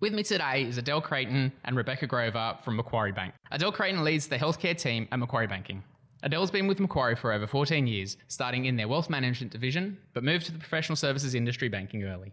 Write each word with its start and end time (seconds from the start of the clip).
With 0.00 0.14
me 0.14 0.22
today 0.22 0.62
is 0.62 0.78
Adele 0.78 1.02
Creighton 1.02 1.52
and 1.64 1.76
Rebecca 1.76 2.06
Grover 2.06 2.56
from 2.64 2.76
Macquarie 2.76 3.12
Bank. 3.12 3.34
Adele 3.50 3.70
Creighton 3.70 4.02
leads 4.02 4.28
the 4.28 4.38
healthcare 4.38 4.74
team 4.74 5.06
at 5.12 5.18
Macquarie 5.18 5.46
Banking. 5.46 5.84
Adele's 6.22 6.50
been 6.50 6.66
with 6.66 6.80
Macquarie 6.80 7.16
for 7.16 7.34
over 7.34 7.46
14 7.46 7.86
years, 7.86 8.16
starting 8.26 8.64
in 8.64 8.76
their 8.76 8.88
wealth 8.88 9.10
management 9.10 9.52
division, 9.52 9.98
but 10.14 10.24
moved 10.24 10.46
to 10.46 10.52
the 10.52 10.58
professional 10.58 10.96
services 10.96 11.34
industry 11.34 11.68
banking 11.68 12.04
early. 12.04 12.32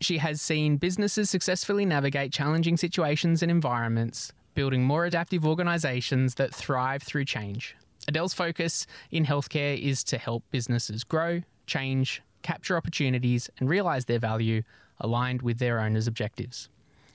She 0.00 0.18
has 0.18 0.40
seen 0.40 0.76
businesses 0.76 1.28
successfully 1.28 1.84
navigate 1.84 2.32
challenging 2.32 2.76
situations 2.76 3.42
and 3.42 3.50
environments, 3.50 4.32
building 4.54 4.84
more 4.84 5.04
adaptive 5.04 5.44
organisations 5.44 6.36
that 6.36 6.54
thrive 6.54 7.02
through 7.02 7.24
change. 7.24 7.74
Adele's 8.06 8.34
focus 8.34 8.86
in 9.10 9.24
healthcare 9.26 9.76
is 9.76 10.04
to 10.04 10.16
help 10.16 10.44
businesses 10.52 11.02
grow, 11.02 11.42
change, 11.66 12.22
capture 12.42 12.76
opportunities, 12.76 13.50
and 13.58 13.68
realise 13.68 14.04
their 14.04 14.20
value 14.20 14.62
aligned 15.00 15.42
with 15.42 15.58
their 15.58 15.80
owners' 15.80 16.06
objectives. 16.06 16.68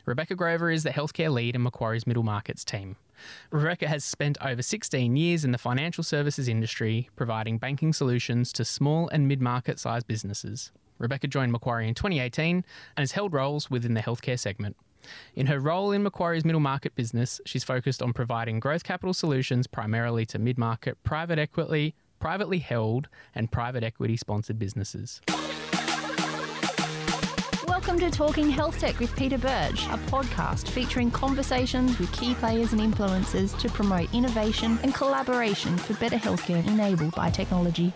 Rebecca 0.09 0.33
Grover 0.33 0.71
is 0.71 0.81
the 0.81 0.89
healthcare 0.89 1.31
lead 1.31 1.53
in 1.53 1.61
Macquarie's 1.61 2.07
middle 2.07 2.23
markets 2.23 2.65
team. 2.65 2.95
Rebecca 3.51 3.87
has 3.87 4.03
spent 4.03 4.39
over 4.41 4.63
16 4.63 5.15
years 5.15 5.45
in 5.45 5.51
the 5.51 5.59
financial 5.59 6.03
services 6.03 6.47
industry, 6.47 7.11
providing 7.15 7.59
banking 7.59 7.93
solutions 7.93 8.51
to 8.53 8.65
small 8.65 9.07
and 9.09 9.27
mid 9.27 9.39
market 9.39 9.77
sized 9.77 10.07
businesses. 10.07 10.71
Rebecca 10.97 11.27
joined 11.27 11.51
Macquarie 11.51 11.87
in 11.87 11.93
2018 11.93 12.55
and 12.55 12.63
has 12.97 13.11
held 13.11 13.33
roles 13.33 13.69
within 13.69 13.93
the 13.93 14.01
healthcare 14.01 14.39
segment. 14.39 14.75
In 15.35 15.45
her 15.45 15.59
role 15.59 15.91
in 15.91 16.01
Macquarie's 16.01 16.43
middle 16.43 16.59
market 16.59 16.95
business, 16.95 17.39
she's 17.45 17.63
focused 17.63 18.01
on 18.01 18.11
providing 18.11 18.59
growth 18.59 18.83
capital 18.83 19.13
solutions 19.13 19.67
primarily 19.67 20.25
to 20.25 20.39
mid 20.39 20.57
market 20.57 20.97
private 21.03 21.37
equity, 21.37 21.93
privately 22.17 22.57
held, 22.57 23.09
and 23.35 23.51
private 23.51 23.83
equity 23.83 24.17
sponsored 24.17 24.57
businesses. 24.57 25.21
Welcome 27.79 28.01
to 28.01 28.11
Talking 28.11 28.49
Health 28.49 28.77
Tech 28.77 28.99
with 28.99 29.15
Peter 29.15 29.37
Birch, 29.37 29.85
a 29.85 29.97
podcast 30.11 30.67
featuring 30.67 31.09
conversations 31.09 31.97
with 31.97 32.11
key 32.11 32.33
players 32.33 32.73
and 32.73 32.81
influencers 32.81 33.57
to 33.57 33.69
promote 33.69 34.13
innovation 34.13 34.77
and 34.83 34.93
collaboration 34.93 35.77
for 35.77 35.93
better 35.93 36.17
healthcare 36.17 36.67
enabled 36.67 37.15
by 37.15 37.29
technology. 37.29 37.93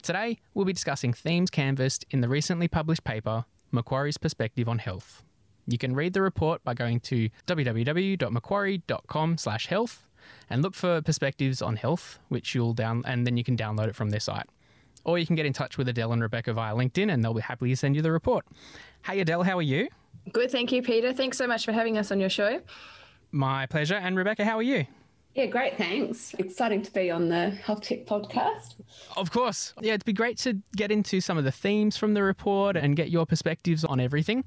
Today, 0.00 0.38
we'll 0.54 0.64
be 0.64 0.72
discussing 0.72 1.12
themes 1.12 1.50
canvassed 1.50 2.06
in 2.10 2.22
the 2.22 2.30
recently 2.30 2.66
published 2.66 3.04
paper, 3.04 3.44
Macquarie's 3.70 4.16
Perspective 4.16 4.66
on 4.66 4.78
Health. 4.78 5.22
You 5.66 5.76
can 5.76 5.94
read 5.94 6.14
the 6.14 6.22
report 6.22 6.64
by 6.64 6.72
going 6.72 7.00
to 7.00 7.28
www.macquarie.com/health 7.46 10.06
and 10.48 10.62
look 10.62 10.74
for 10.74 11.02
perspectives 11.02 11.60
on 11.60 11.76
health, 11.76 12.18
which 12.30 12.54
you'll 12.54 12.72
down 12.72 13.02
and 13.04 13.26
then 13.26 13.36
you 13.36 13.44
can 13.44 13.58
download 13.58 13.88
it 13.88 13.94
from 13.94 14.08
their 14.08 14.18
site 14.18 14.48
or 15.04 15.18
you 15.18 15.26
can 15.26 15.36
get 15.36 15.46
in 15.46 15.52
touch 15.52 15.78
with 15.78 15.88
Adele 15.88 16.12
and 16.12 16.22
Rebecca 16.22 16.52
via 16.52 16.74
LinkedIn 16.74 17.12
and 17.12 17.22
they'll 17.24 17.34
be 17.34 17.40
happy 17.40 17.68
to 17.68 17.76
send 17.76 17.96
you 17.96 18.02
the 18.02 18.12
report. 18.12 18.46
Hey, 19.04 19.20
Adele, 19.20 19.42
how 19.42 19.58
are 19.58 19.62
you? 19.62 19.88
Good, 20.32 20.50
thank 20.50 20.70
you, 20.72 20.82
Peter. 20.82 21.12
Thanks 21.12 21.36
so 21.36 21.46
much 21.46 21.64
for 21.64 21.72
having 21.72 21.98
us 21.98 22.10
on 22.12 22.20
your 22.20 22.30
show. 22.30 22.60
My 23.32 23.66
pleasure. 23.66 23.96
And 23.96 24.16
Rebecca, 24.16 24.44
how 24.44 24.58
are 24.58 24.62
you? 24.62 24.86
Yeah, 25.34 25.46
great. 25.46 25.78
Thanks. 25.78 26.34
Exciting 26.34 26.82
to 26.82 26.92
be 26.92 27.10
on 27.10 27.30
the 27.30 27.48
Health 27.50 27.80
Tech 27.80 28.04
podcast. 28.04 28.74
Of 29.16 29.30
course. 29.30 29.72
Yeah, 29.80 29.94
it'd 29.94 30.04
be 30.04 30.12
great 30.12 30.36
to 30.38 30.60
get 30.76 30.92
into 30.92 31.22
some 31.22 31.38
of 31.38 31.44
the 31.44 31.50
themes 31.50 31.96
from 31.96 32.12
the 32.12 32.22
report 32.22 32.76
and 32.76 32.94
get 32.94 33.10
your 33.10 33.24
perspectives 33.24 33.82
on 33.82 33.98
everything. 33.98 34.44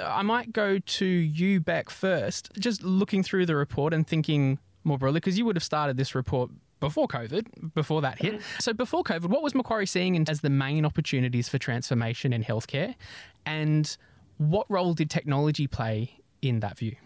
I 0.00 0.22
might 0.22 0.52
go 0.52 0.78
to 0.78 1.04
you 1.04 1.60
Beck 1.60 1.90
first, 1.90 2.50
just 2.56 2.84
looking 2.84 3.24
through 3.24 3.46
the 3.46 3.56
report 3.56 3.92
and 3.92 4.06
thinking 4.06 4.60
more 4.84 4.96
broadly, 4.96 5.18
because 5.18 5.38
you 5.38 5.44
would 5.44 5.56
have 5.56 5.64
started 5.64 5.96
this 5.96 6.14
report 6.14 6.50
before 6.80 7.08
COVID, 7.08 7.74
before 7.74 8.02
that 8.02 8.20
hit. 8.20 8.34
Mm. 8.34 8.42
So, 8.60 8.72
before 8.72 9.02
COVID, 9.02 9.26
what 9.26 9.42
was 9.42 9.54
Macquarie 9.54 9.86
seeing 9.86 10.28
as 10.28 10.40
the 10.40 10.50
main 10.50 10.84
opportunities 10.84 11.48
for 11.48 11.58
transformation 11.58 12.32
in 12.32 12.44
healthcare? 12.44 12.94
And 13.46 13.96
what 14.38 14.66
role 14.70 14.94
did 14.94 15.10
technology 15.10 15.66
play 15.66 16.20
in 16.42 16.60
that 16.60 16.78
view? 16.78 16.96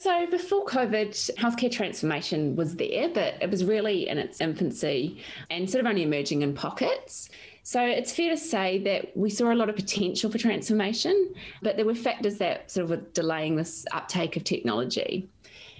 So, 0.00 0.28
before 0.28 0.64
COVID, 0.64 1.34
healthcare 1.34 1.72
transformation 1.72 2.54
was 2.54 2.76
there, 2.76 3.08
but 3.08 3.34
it 3.42 3.50
was 3.50 3.64
really 3.64 4.08
in 4.08 4.16
its 4.16 4.40
infancy 4.40 5.20
and 5.50 5.68
sort 5.68 5.84
of 5.84 5.88
only 5.88 6.04
emerging 6.04 6.42
in 6.42 6.54
pockets. 6.54 7.30
So, 7.64 7.82
it's 7.84 8.12
fair 8.12 8.30
to 8.30 8.36
say 8.36 8.78
that 8.84 9.16
we 9.16 9.28
saw 9.28 9.52
a 9.52 9.56
lot 9.56 9.68
of 9.68 9.74
potential 9.74 10.30
for 10.30 10.38
transformation, 10.38 11.34
but 11.62 11.74
there 11.74 11.84
were 11.84 11.96
factors 11.96 12.38
that 12.38 12.70
sort 12.70 12.84
of 12.84 12.90
were 12.90 13.04
delaying 13.12 13.56
this 13.56 13.86
uptake 13.90 14.36
of 14.36 14.44
technology. 14.44 15.28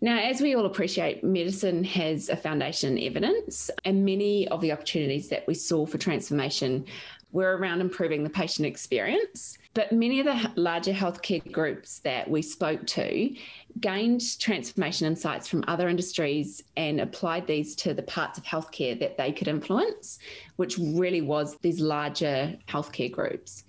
Now, 0.01 0.19
as 0.19 0.41
we 0.41 0.55
all 0.55 0.67
appreciate, 0.67 1.25
medicine 1.25 1.83
has 1.85 2.29
a 2.29 2.37
foundation 2.37 2.97
in 2.97 3.05
evidence, 3.05 3.71
and 3.85 4.05
many 4.05 4.47
of 4.49 4.61
the 4.61 4.71
opportunities 4.71 5.29
that 5.29 5.47
we 5.49 5.55
saw 5.55 5.87
for 5.87 5.99
transformation 5.99 6.87
were 7.33 7.57
around 7.57 7.81
improving 7.81 8.23
the 8.23 8.31
patient 8.31 8.67
experience. 8.67 9.59
But 9.75 9.93
many 9.93 10.21
of 10.21 10.27
the 10.27 10.53
larger 10.55 10.93
healthcare 10.93 11.51
groups 11.53 11.99
that 12.01 12.31
we 12.31 12.43
spoke 12.43 12.87
to 12.87 13.35
gained 13.81 14.39
transformation 14.39 15.07
insights 15.07 15.47
from 15.47 15.65
other 15.69 15.89
industries 15.89 16.63
and 16.77 17.01
applied 17.01 17.47
these 17.47 17.75
to 17.77 17.93
the 17.93 18.03
parts 18.03 18.39
of 18.39 18.45
healthcare 18.45 18.99
that 19.01 19.19
they 19.19 19.33
could 19.33 19.49
influence, 19.49 20.19
which 20.57 20.79
really 20.79 21.21
was 21.21 21.57
these 21.57 21.81
larger 21.81 22.57
healthcare 22.69 23.13
groups. 23.13 23.65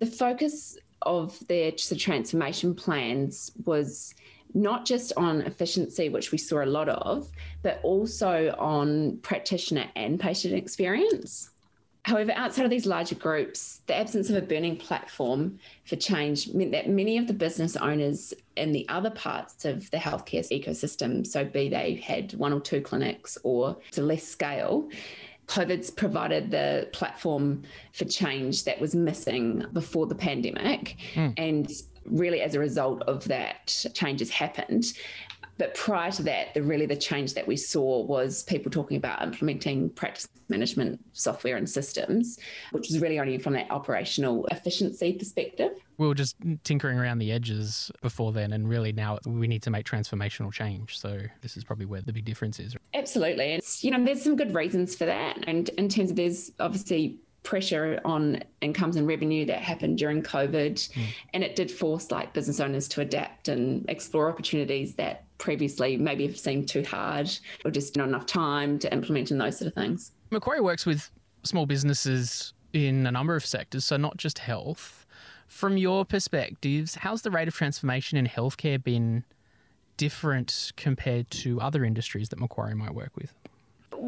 The 0.00 0.06
focus 0.06 0.76
of 1.02 1.38
their 1.46 1.72
transformation 1.72 2.74
plans 2.74 3.52
was 3.64 4.14
not 4.54 4.86
just 4.86 5.12
on 5.16 5.42
efficiency, 5.42 6.08
which 6.08 6.32
we 6.32 6.38
saw 6.38 6.62
a 6.62 6.66
lot 6.66 6.88
of, 6.88 7.28
but 7.62 7.80
also 7.82 8.54
on 8.58 9.18
practitioner 9.18 9.86
and 9.96 10.18
patient 10.18 10.54
experience. 10.54 11.50
However, 12.04 12.32
outside 12.36 12.64
of 12.64 12.70
these 12.70 12.84
larger 12.84 13.14
groups, 13.14 13.80
the 13.86 13.96
absence 13.96 14.28
of 14.28 14.36
a 14.36 14.42
burning 14.42 14.76
platform 14.76 15.58
for 15.86 15.96
change 15.96 16.52
meant 16.52 16.70
that 16.72 16.88
many 16.88 17.16
of 17.16 17.26
the 17.26 17.32
business 17.32 17.76
owners 17.76 18.34
in 18.56 18.72
the 18.72 18.86
other 18.90 19.10
parts 19.10 19.64
of 19.64 19.90
the 19.90 19.96
healthcare 19.96 20.46
ecosystem, 20.50 21.26
so 21.26 21.44
be 21.46 21.70
they 21.70 21.94
had 21.94 22.34
one 22.34 22.52
or 22.52 22.60
two 22.60 22.82
clinics 22.82 23.38
or 23.42 23.76
to 23.92 24.02
less 24.02 24.22
scale, 24.22 24.88
COVID's 25.46 25.90
provided 25.90 26.50
the 26.50 26.88
platform 26.92 27.62
for 27.92 28.04
change 28.04 28.64
that 28.64 28.80
was 28.80 28.94
missing 28.94 29.64
before 29.72 30.06
the 30.06 30.14
pandemic. 30.14 30.96
Mm. 31.14 31.34
And 31.38 31.72
really 32.06 32.40
as 32.40 32.54
a 32.54 32.58
result 32.58 33.02
of 33.02 33.24
that 33.24 33.84
changes 33.94 34.30
happened. 34.30 34.92
But 35.56 35.74
prior 35.74 36.10
to 36.12 36.22
that 36.24 36.52
the 36.54 36.62
really 36.62 36.86
the 36.86 36.96
change 36.96 37.34
that 37.34 37.46
we 37.46 37.56
saw 37.56 38.04
was 38.04 38.42
people 38.44 38.70
talking 38.70 38.96
about 38.96 39.22
implementing 39.22 39.90
practice 39.90 40.28
management 40.48 41.00
software 41.12 41.56
and 41.56 41.68
systems 41.68 42.38
which 42.72 42.88
was 42.88 43.00
really 43.00 43.18
only 43.18 43.38
from 43.38 43.54
that 43.54 43.70
operational 43.70 44.46
efficiency 44.46 45.12
perspective. 45.14 45.70
We 45.96 46.08
were 46.08 46.14
just 46.14 46.36
tinkering 46.64 46.98
around 46.98 47.18
the 47.18 47.30
edges 47.30 47.90
before 48.02 48.32
then 48.32 48.52
and 48.52 48.68
really 48.68 48.92
now 48.92 49.18
we 49.24 49.46
need 49.46 49.62
to 49.62 49.70
make 49.70 49.86
transformational 49.86 50.52
change. 50.52 50.98
So 50.98 51.20
this 51.40 51.56
is 51.56 51.64
probably 51.64 51.86
where 51.86 52.02
the 52.02 52.12
big 52.12 52.24
difference 52.24 52.58
is. 52.58 52.76
Absolutely. 52.92 53.52
And 53.52 53.62
you 53.80 53.90
know 53.92 54.04
there's 54.04 54.22
some 54.22 54.36
good 54.36 54.54
reasons 54.54 54.96
for 54.96 55.04
that. 55.04 55.38
And 55.46 55.68
in 55.70 55.88
terms 55.88 56.10
of 56.10 56.16
there's 56.16 56.50
obviously 56.58 57.20
pressure 57.44 58.00
on 58.04 58.42
incomes 58.60 58.96
and 58.96 59.06
revenue 59.06 59.44
that 59.44 59.60
happened 59.60 59.98
during 59.98 60.22
COVID. 60.22 60.72
Mm. 60.90 61.06
And 61.32 61.44
it 61.44 61.54
did 61.54 61.70
force 61.70 62.10
like 62.10 62.32
business 62.32 62.58
owners 62.58 62.88
to 62.88 63.02
adapt 63.02 63.46
and 63.48 63.88
explore 63.88 64.28
opportunities 64.28 64.94
that 64.96 65.24
previously 65.38 65.96
maybe 65.96 66.26
have 66.26 66.38
seemed 66.38 66.68
too 66.68 66.82
hard 66.82 67.30
or 67.64 67.70
just 67.70 67.96
not 67.96 68.08
enough 68.08 68.26
time 68.26 68.78
to 68.80 68.92
implement 68.92 69.30
and 69.30 69.40
those 69.40 69.58
sort 69.58 69.68
of 69.68 69.74
things. 69.74 70.10
Macquarie 70.30 70.60
works 70.60 70.84
with 70.84 71.10
small 71.44 71.66
businesses 71.66 72.54
in 72.72 73.06
a 73.06 73.12
number 73.12 73.36
of 73.36 73.46
sectors, 73.46 73.84
so 73.84 73.96
not 73.96 74.16
just 74.16 74.38
health. 74.38 75.06
From 75.46 75.76
your 75.76 76.04
perspectives, 76.04 76.96
how's 76.96 77.22
the 77.22 77.30
rate 77.30 77.46
of 77.46 77.54
transformation 77.54 78.18
in 78.18 78.26
healthcare 78.26 78.82
been 78.82 79.24
different 79.96 80.72
compared 80.76 81.30
to 81.30 81.60
other 81.60 81.84
industries 81.84 82.30
that 82.30 82.40
Macquarie 82.40 82.74
might 82.74 82.94
work 82.94 83.12
with? 83.14 83.34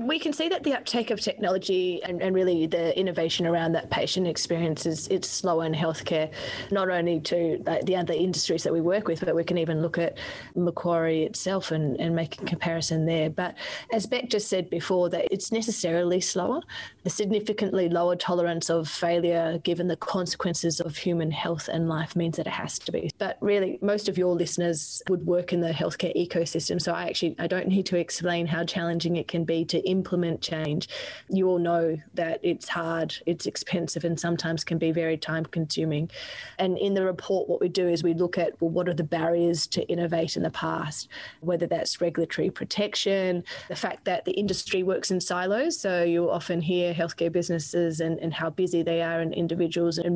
We 0.05 0.19
can 0.19 0.33
see 0.33 0.49
that 0.49 0.63
the 0.63 0.75
uptake 0.75 1.11
of 1.11 1.21
technology 1.21 2.03
and, 2.03 2.21
and, 2.21 2.35
really 2.35 2.67
the 2.67 2.99
innovation 2.99 3.47
around 3.47 3.73
that 3.73 3.89
patient 3.91 4.27
experience 4.27 4.85
is 4.85 5.09
it's 5.09 5.29
slower 5.29 5.65
in 5.65 5.73
healthcare, 5.73 6.31
not 6.71 6.91
only 6.91 7.19
to 7.21 7.63
the 7.65 7.97
other 7.97 8.13
industries 8.13 8.63
that 8.63 8.73
we 8.73 8.81
work 8.83 9.09
with, 9.09 9.25
but 9.25 9.35
we 9.35 9.43
can 9.43 9.57
even 9.57 9.81
look 9.81 9.97
at 9.97 10.19
Macquarie 10.55 11.25
itself 11.25 11.71
and, 11.71 11.99
and 11.99 12.15
make 12.15 12.41
a 12.41 12.45
comparison 12.45 13.07
there. 13.07 13.31
But 13.31 13.55
as 13.93 14.07
Beck 14.07 14.29
just 14.29 14.49
said 14.49 14.69
before, 14.69 15.09
that 15.11 15.29
it's 15.31 15.51
necessarily 15.51 16.21
slower. 16.21 16.61
The 17.05 17.11
significantly 17.11 17.89
lower 17.89 18.17
tolerance 18.17 18.69
of 18.69 18.89
failure, 18.89 19.59
given 19.65 19.89
the 19.89 19.97
consequences 19.97 20.81
of 20.81 20.97
human 20.97 21.31
health 21.31 21.69
and 21.69 21.89
life, 21.89 22.17
means 22.17 22.37
that 22.37 22.47
it 22.47 22.53
has 22.53 22.79
to 22.81 22.93
be. 22.93 23.11
But 23.19 23.39
really, 23.41 23.79
most 23.81 24.09
of 24.09 24.19
your 24.19 24.35
listeners 24.35 25.03
would 25.09 25.25
work 25.25 25.53
in 25.53 25.61
the 25.61 25.71
healthcare 25.71 26.15
ecosystem, 26.17 26.83
so 26.83 26.93
I 26.93 27.05
actually 27.05 27.37
I 27.39 27.47
don't 27.47 27.69
need 27.69 27.87
to 27.87 27.97
explain 27.97 28.47
how 28.47 28.65
challenging 28.65 29.17
it 29.17 29.29
can 29.29 29.45
be 29.45 29.65
to 29.67 29.86
implement 29.87 30.41
change. 30.43 30.89
You 31.29 31.49
all 31.49 31.59
know 31.59 31.97
that 32.15 32.41
it's 32.43 32.69
hard, 32.69 33.15
it's 33.27 33.47
expensive, 33.47 34.05
and 34.05 34.19
sometimes 34.19 34.65
can 34.65 34.79
be 34.79 34.93
very 34.93 35.17
time 35.17 35.47
consuming. 35.47 36.11
And 36.59 36.79
in 36.79 36.95
the 36.95 37.05
report, 37.05 37.49
what 37.49 37.61
we 37.61 37.69
do 37.69 37.89
is 37.89 38.03
we 38.03 38.15
look 38.15 38.39
at 38.39 38.61
well, 38.61 38.71
what 38.71 38.89
are 38.89 38.95
the 38.95 39.05
barriers 39.05 39.67
to 39.69 39.81
innovate 39.89 40.37
in 40.37 40.43
the 40.43 40.51
past, 40.51 41.09
whether 41.41 41.67
that's 41.67 42.01
regulatory 42.01 42.51
protection, 42.51 43.45
the 43.69 43.77
fact 43.77 44.05
that 44.05 44.25
the 44.25 44.33
industry 44.33 44.83
works 44.83 45.11
in 45.11 45.21
silos. 45.21 45.79
So 45.79 46.03
you 46.03 46.31
often 46.31 46.61
hear 46.61 46.93
healthcare 46.93 47.33
businesses 47.33 48.01
and, 48.01 48.19
and 48.19 48.33
how 48.33 48.51
busy 48.51 48.83
they 48.83 49.01
are, 49.03 49.21
and 49.21 49.33
individuals 49.35 49.99
and 49.99 50.15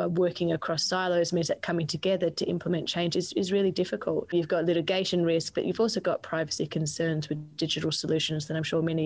uh, 0.00 0.08
working 0.08 0.52
across 0.52 0.84
silos 0.84 1.32
means 1.32 1.48
that 1.48 1.62
coming 1.62 1.86
together 1.86 2.30
to 2.30 2.44
implement 2.46 2.88
change 2.88 3.16
is, 3.16 3.32
is 3.34 3.52
really 3.52 3.70
difficult. 3.70 4.32
You've 4.32 4.48
got 4.48 4.64
litigation 4.64 5.24
risk, 5.24 5.54
but 5.54 5.64
you've 5.64 5.80
also 5.80 6.00
got 6.00 6.22
privacy 6.22 6.66
concerns 6.66 7.28
with 7.28 7.38
digital 7.56 7.92
solutions 7.92 8.46
that 8.46 8.56
I'm 8.56 8.62
sure 8.62 8.82
many 8.82 8.99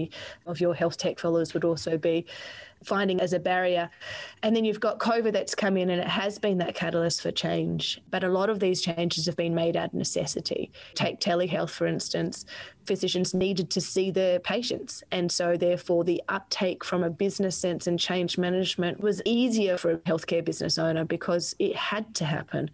of 0.46 0.60
your 0.60 0.74
health 0.74 0.96
tech 0.96 1.18
fellows 1.18 1.54
would 1.54 1.64
also 1.64 1.96
be 1.96 2.26
finding 2.84 3.20
as 3.20 3.32
a 3.32 3.38
barrier. 3.38 3.90
And 4.42 4.54
then 4.54 4.64
you've 4.64 4.80
got 4.80 4.98
COVID 4.98 5.32
that's 5.32 5.54
come 5.54 5.76
in 5.76 5.90
and 5.90 6.00
it 6.00 6.06
has 6.06 6.38
been 6.38 6.58
that 6.58 6.74
catalyst 6.74 7.22
for 7.22 7.32
change. 7.32 8.00
But 8.10 8.24
a 8.24 8.28
lot 8.28 8.50
of 8.50 8.60
these 8.60 8.82
changes 8.82 9.26
have 9.26 9.36
been 9.36 9.54
made 9.54 9.76
out 9.76 9.88
of 9.88 9.94
necessity. 9.94 10.70
Take 10.94 11.20
telehealth, 11.20 11.70
for 11.70 11.86
instance. 11.86 12.44
Physicians 12.84 13.34
needed 13.34 13.70
to 13.70 13.80
see 13.80 14.10
their 14.10 14.38
patients. 14.38 15.02
And 15.10 15.32
so, 15.32 15.56
therefore, 15.56 16.04
the 16.04 16.22
uptake 16.28 16.84
from 16.84 17.02
a 17.02 17.10
business 17.10 17.56
sense 17.56 17.86
and 17.86 17.98
change 17.98 18.36
management 18.36 19.00
was 19.00 19.22
easier 19.24 19.78
for 19.78 19.92
a 19.92 19.98
healthcare 19.98 20.44
business 20.44 20.78
owner 20.78 21.04
because 21.04 21.54
it 21.58 21.74
had 21.74 22.14
to 22.16 22.24
happen. 22.24 22.70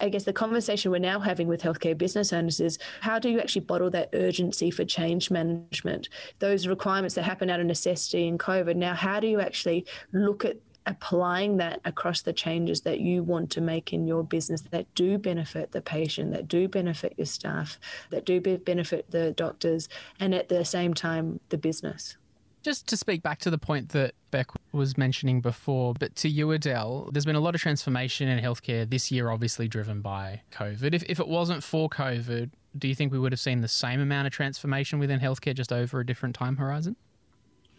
I 0.00 0.08
guess 0.08 0.24
the 0.24 0.32
conversation 0.32 0.90
we're 0.90 0.98
now 0.98 1.20
having 1.20 1.46
with 1.46 1.62
healthcare 1.62 1.96
business 1.96 2.32
owners 2.32 2.58
is 2.60 2.78
how 3.00 3.18
do 3.18 3.28
you 3.28 3.38
actually 3.38 3.62
bottle 3.62 3.90
that 3.90 4.08
urgency 4.14 4.70
for 4.70 4.84
change 4.84 5.30
management? 5.30 6.08
Those 6.38 6.66
requirements 6.66 7.14
that 7.16 7.22
happen 7.22 7.50
out 7.50 7.60
of 7.60 7.66
necessity 7.66 8.26
in 8.26 8.38
COVID. 8.38 8.76
Now, 8.76 8.94
how 8.94 9.20
do 9.20 9.26
you 9.26 9.40
actually 9.40 9.86
look 10.12 10.44
at 10.44 10.56
applying 10.86 11.58
that 11.58 11.80
across 11.84 12.22
the 12.22 12.32
changes 12.32 12.80
that 12.80 13.00
you 13.00 13.22
want 13.22 13.50
to 13.50 13.60
make 13.60 13.92
in 13.92 14.06
your 14.06 14.24
business 14.24 14.62
that 14.70 14.92
do 14.94 15.18
benefit 15.18 15.72
the 15.72 15.82
patient, 15.82 16.32
that 16.32 16.48
do 16.48 16.66
benefit 16.66 17.14
your 17.18 17.26
staff, 17.26 17.78
that 18.08 18.24
do 18.24 18.40
benefit 18.40 19.10
the 19.10 19.32
doctors, 19.32 19.88
and 20.18 20.34
at 20.34 20.48
the 20.48 20.64
same 20.64 20.94
time, 20.94 21.38
the 21.50 21.58
business? 21.58 22.16
Just 22.62 22.86
to 22.88 22.96
speak 22.96 23.22
back 23.22 23.38
to 23.40 23.50
the 23.50 23.58
point 23.58 23.90
that 23.90 24.14
Beck 24.30 24.48
was 24.72 24.98
mentioning 24.98 25.40
before, 25.40 25.94
but 25.94 26.14
to 26.16 26.28
you, 26.28 26.50
Adele, 26.52 27.08
there's 27.10 27.24
been 27.24 27.36
a 27.36 27.40
lot 27.40 27.54
of 27.54 27.60
transformation 27.60 28.28
in 28.28 28.42
healthcare 28.42 28.88
this 28.88 29.10
year, 29.10 29.30
obviously 29.30 29.66
driven 29.66 30.02
by 30.02 30.42
COVID. 30.52 30.92
If, 30.92 31.02
if 31.04 31.18
it 31.18 31.26
wasn't 31.26 31.64
for 31.64 31.88
COVID, 31.88 32.50
do 32.76 32.88
you 32.88 32.94
think 32.94 33.12
we 33.12 33.18
would 33.18 33.32
have 33.32 33.40
seen 33.40 33.62
the 33.62 33.68
same 33.68 34.00
amount 34.00 34.26
of 34.26 34.32
transformation 34.32 34.98
within 34.98 35.20
healthcare 35.20 35.54
just 35.54 35.72
over 35.72 36.00
a 36.00 36.06
different 36.06 36.34
time 36.34 36.56
horizon? 36.56 36.96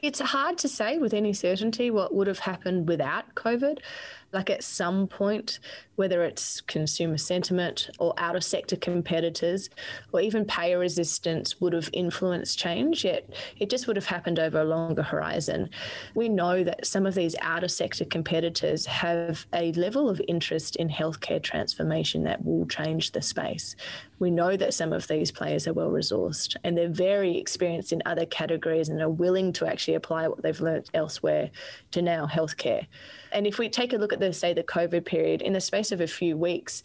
It's 0.02 0.20
hard 0.20 0.58
to 0.60 0.68
say 0.68 0.98
with 0.98 1.14
any 1.14 1.32
certainty 1.32 1.92
what 1.92 2.16
would 2.16 2.26
have 2.26 2.40
happened 2.40 2.88
without 2.88 3.36
COVID. 3.36 3.78
Like 4.34 4.50
at 4.50 4.64
some 4.64 5.08
point, 5.08 5.60
whether 5.98 6.24
it's 6.24 6.62
consumer 6.62 7.18
sentiment 7.18 7.90
or 8.00 8.14
out 8.18 8.36
of 8.36 8.44
sector 8.44 8.76
competitors 8.76 9.70
or 10.14 10.22
even 10.22 10.46
payer 10.46 10.80
resistance 10.80 11.60
would 11.60 11.74
have 11.74 11.90
influenced 11.92 12.58
change, 12.58 13.04
yet 13.04 13.30
it 13.60 13.70
just 13.70 13.88
would 13.88 13.98
have 13.98 14.06
happened 14.06 14.40
over 14.40 14.62
a 14.62 14.64
longer 14.64 15.04
horizon. 15.04 15.70
We 16.16 16.30
know 16.30 16.64
that 16.64 16.86
some 16.86 17.06
of 17.06 17.14
these 17.14 17.36
out 17.42 17.64
of 17.64 17.72
sector 17.72 18.06
competitors 18.06 18.86
have 18.86 19.46
a 19.54 19.74
level 19.74 20.10
of 20.10 20.22
interest 20.28 20.78
in 20.78 20.88
healthcare 20.90 21.44
transformation 21.44 22.24
that 22.24 22.44
will 22.46 22.66
change 22.68 23.12
the 23.12 23.22
space. 23.22 23.76
We 24.18 24.32
know 24.32 24.56
that 24.56 24.74
some 24.74 24.94
of 24.94 25.08
these 25.08 25.32
players 25.32 25.68
are 25.68 25.74
well 25.74 25.90
resourced 25.90 26.56
and 26.64 26.78
they're 26.78 26.88
very 26.88 27.38
experienced 27.38 27.92
in 27.92 28.02
other 28.06 28.26
categories 28.26 28.88
and 28.88 29.02
are 29.02 29.10
willing 29.10 29.52
to 29.54 29.68
actually 29.68 29.96
apply 29.96 30.28
what 30.30 30.42
they've 30.42 30.62
learnt 30.62 30.90
elsewhere 30.94 31.50
to 31.92 32.02
now 32.02 32.28
healthcare. 32.28 32.88
And 33.32 33.48
if 33.48 33.58
we 33.58 33.68
take 33.68 33.94
a 33.94 33.98
look 33.98 34.14
at 34.14 34.20
the, 34.22 34.32
say, 34.32 34.54
the 34.54 34.64
COVID 34.64 35.04
period, 35.04 35.42
in 35.42 35.52
the 35.52 35.60
space 35.60 35.92
of 35.92 36.00
a 36.00 36.08
few 36.08 36.38
weeks, 36.38 36.84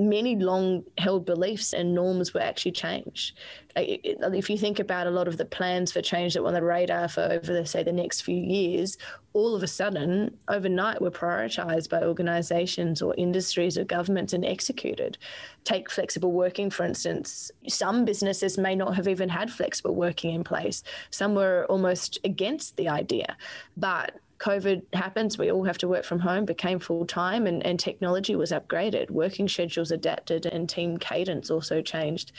many 0.00 0.36
long 0.36 0.84
held 0.96 1.26
beliefs 1.26 1.72
and 1.72 1.92
norms 1.92 2.32
were 2.32 2.40
actually 2.40 2.70
changed. 2.70 3.36
If 3.74 4.48
you 4.48 4.56
think 4.56 4.78
about 4.78 5.08
a 5.08 5.10
lot 5.10 5.26
of 5.26 5.38
the 5.38 5.44
plans 5.44 5.90
for 5.90 6.00
change 6.00 6.34
that 6.34 6.42
were 6.42 6.48
on 6.48 6.54
the 6.54 6.62
radar 6.62 7.08
for 7.08 7.22
over, 7.22 7.52
the, 7.52 7.66
say, 7.66 7.82
the 7.82 7.92
next 7.92 8.20
few 8.20 8.36
years, 8.36 8.96
all 9.32 9.56
of 9.56 9.62
a 9.64 9.66
sudden, 9.66 10.36
overnight, 10.46 11.02
were 11.02 11.10
prioritized 11.10 11.90
by 11.90 12.02
organizations 12.04 13.02
or 13.02 13.12
industries 13.16 13.76
or 13.76 13.82
governments 13.82 14.32
and 14.32 14.44
executed. 14.44 15.18
Take 15.64 15.90
flexible 15.90 16.30
working, 16.30 16.70
for 16.70 16.84
instance. 16.84 17.50
Some 17.66 18.04
businesses 18.04 18.56
may 18.56 18.76
not 18.76 18.94
have 18.94 19.08
even 19.08 19.28
had 19.28 19.50
flexible 19.50 19.96
working 19.96 20.32
in 20.32 20.44
place, 20.44 20.84
some 21.10 21.34
were 21.34 21.66
almost 21.68 22.20
against 22.22 22.76
the 22.76 22.88
idea. 22.88 23.36
But 23.76 24.20
COVID 24.38 24.82
happens, 24.94 25.36
we 25.36 25.50
all 25.50 25.64
have 25.64 25.78
to 25.78 25.88
work 25.88 26.04
from 26.04 26.20
home, 26.20 26.44
became 26.44 26.78
full 26.78 27.04
time, 27.04 27.46
and, 27.46 27.64
and 27.66 27.78
technology 27.78 28.36
was 28.36 28.52
upgraded. 28.52 29.10
Working 29.10 29.48
schedules 29.48 29.90
adapted, 29.90 30.46
and 30.46 30.68
team 30.68 30.96
cadence 30.96 31.50
also 31.50 31.82
changed. 31.82 32.30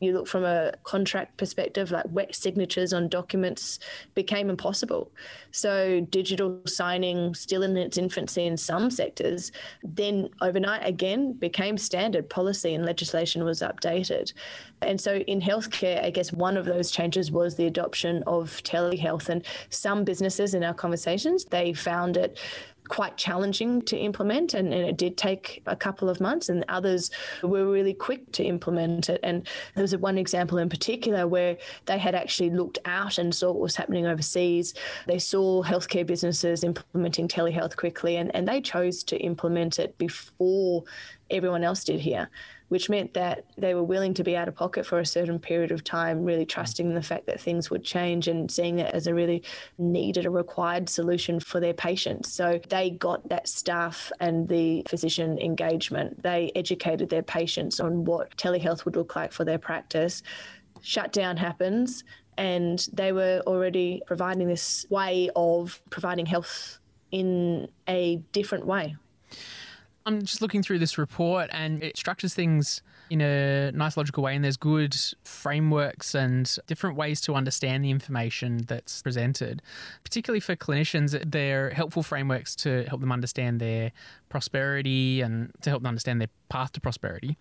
You 0.00 0.14
look 0.14 0.26
from 0.26 0.44
a 0.44 0.72
contract 0.82 1.36
perspective, 1.36 1.90
like 1.90 2.06
wet 2.08 2.34
signatures 2.34 2.92
on 2.92 3.08
documents 3.08 3.78
became 4.14 4.48
impossible. 4.48 5.12
So, 5.50 6.00
digital 6.10 6.60
signing, 6.66 7.34
still 7.34 7.62
in 7.62 7.76
its 7.76 7.98
infancy 7.98 8.46
in 8.46 8.56
some 8.56 8.90
sectors, 8.90 9.52
then 9.84 10.30
overnight 10.40 10.86
again 10.86 11.34
became 11.34 11.76
standard 11.76 12.30
policy 12.30 12.74
and 12.74 12.84
legislation 12.84 13.44
was 13.44 13.60
updated. 13.60 14.32
And 14.80 15.00
so, 15.00 15.16
in 15.16 15.40
healthcare, 15.40 16.02
I 16.02 16.10
guess 16.10 16.32
one 16.32 16.56
of 16.56 16.64
those 16.64 16.90
changes 16.90 17.30
was 17.30 17.56
the 17.56 17.66
adoption 17.66 18.24
of 18.26 18.62
telehealth. 18.64 19.28
And 19.28 19.44
some 19.68 20.02
businesses 20.02 20.54
in 20.54 20.64
our 20.64 20.74
conversations, 20.74 21.41
they 21.44 21.72
found 21.72 22.16
it 22.16 22.38
quite 22.88 23.16
challenging 23.16 23.80
to 23.80 23.96
implement 23.96 24.54
and, 24.54 24.74
and, 24.74 24.84
it 24.84 24.96
did 24.98 25.16
take 25.16 25.62
a 25.66 25.76
couple 25.76 26.10
of 26.10 26.20
months 26.20 26.48
and 26.48 26.64
others 26.68 27.10
were 27.42 27.64
really 27.64 27.94
quick 27.94 28.30
to 28.32 28.44
implement 28.44 29.08
it. 29.08 29.20
And 29.22 29.46
there 29.74 29.82
was 29.82 29.96
one 29.96 30.18
example 30.18 30.58
in 30.58 30.68
particular 30.68 31.26
where 31.26 31.56
they 31.86 31.96
had 31.96 32.14
actually 32.14 32.50
looked 32.50 32.78
out 32.84 33.18
and 33.18 33.34
saw 33.34 33.52
what 33.52 33.60
was 33.60 33.76
happening 33.76 34.06
overseas. 34.06 34.74
They 35.06 35.18
saw 35.18 35.62
healthcare 35.62 36.06
businesses 36.06 36.64
implementing 36.64 37.28
telehealth 37.28 37.76
quickly 37.76 38.16
and, 38.16 38.34
and 38.34 38.46
they 38.46 38.60
chose 38.60 39.02
to 39.04 39.16
implement 39.16 39.78
it 39.78 39.96
before 39.96 40.84
everyone 41.30 41.64
else 41.64 41.84
did 41.84 42.00
here 42.00 42.28
which 42.72 42.88
meant 42.88 43.12
that 43.12 43.44
they 43.58 43.74
were 43.74 43.82
willing 43.82 44.14
to 44.14 44.24
be 44.24 44.34
out 44.34 44.48
of 44.48 44.54
pocket 44.54 44.86
for 44.86 44.98
a 44.98 45.04
certain 45.04 45.38
period 45.38 45.70
of 45.70 45.84
time, 45.84 46.24
really 46.24 46.46
mm. 46.46 46.48
trusting 46.48 46.88
in 46.88 46.94
the 46.94 47.02
fact 47.02 47.26
that 47.26 47.38
things 47.38 47.68
would 47.68 47.84
change 47.84 48.28
and 48.28 48.50
seeing 48.50 48.78
it 48.78 48.94
as 48.94 49.06
a 49.06 49.12
really 49.12 49.42
needed, 49.76 50.24
a 50.24 50.30
required 50.30 50.88
solution 50.88 51.38
for 51.38 51.60
their 51.60 51.74
patients. 51.74 52.32
So 52.32 52.58
they 52.70 52.88
got 52.88 53.28
that 53.28 53.46
staff 53.46 54.10
and 54.20 54.48
the 54.48 54.86
physician 54.88 55.38
engagement. 55.38 56.22
They 56.22 56.50
educated 56.56 57.10
their 57.10 57.22
patients 57.22 57.78
on 57.78 58.06
what 58.06 58.34
telehealth 58.38 58.86
would 58.86 58.96
look 58.96 59.14
like 59.16 59.32
for 59.32 59.44
their 59.44 59.58
practice. 59.58 60.22
Shutdown 60.80 61.36
happens, 61.36 62.04
and 62.38 62.88
they 62.90 63.12
were 63.12 63.42
already 63.46 64.00
providing 64.06 64.48
this 64.48 64.86
way 64.88 65.28
of 65.36 65.82
providing 65.90 66.24
health 66.24 66.78
in 67.10 67.68
a 67.86 68.16
different 68.32 68.64
way. 68.64 68.96
I'm 70.04 70.22
just 70.22 70.42
looking 70.42 70.62
through 70.62 70.80
this 70.80 70.98
report 70.98 71.50
and 71.52 71.82
it 71.82 71.96
structures 71.96 72.34
things 72.34 72.82
in 73.10 73.20
a 73.20 73.70
nice 73.72 73.96
logical 73.96 74.22
way 74.22 74.34
and 74.34 74.44
there's 74.44 74.56
good 74.56 74.96
frameworks 75.22 76.14
and 76.14 76.56
different 76.66 76.96
ways 76.96 77.20
to 77.22 77.34
understand 77.34 77.84
the 77.84 77.90
information 77.90 78.64
that's 78.66 79.02
presented. 79.02 79.62
Particularly 80.02 80.40
for 80.40 80.56
clinicians, 80.56 81.22
they're 81.30 81.70
helpful 81.70 82.02
frameworks 82.02 82.56
to 82.56 82.84
help 82.88 83.00
them 83.00 83.12
understand 83.12 83.60
their 83.60 83.92
prosperity 84.28 85.20
and 85.20 85.52
to 85.62 85.70
help 85.70 85.82
them 85.82 85.88
understand 85.88 86.20
their 86.20 86.30
path 86.48 86.72
to 86.72 86.80
prosperity. 86.80 87.36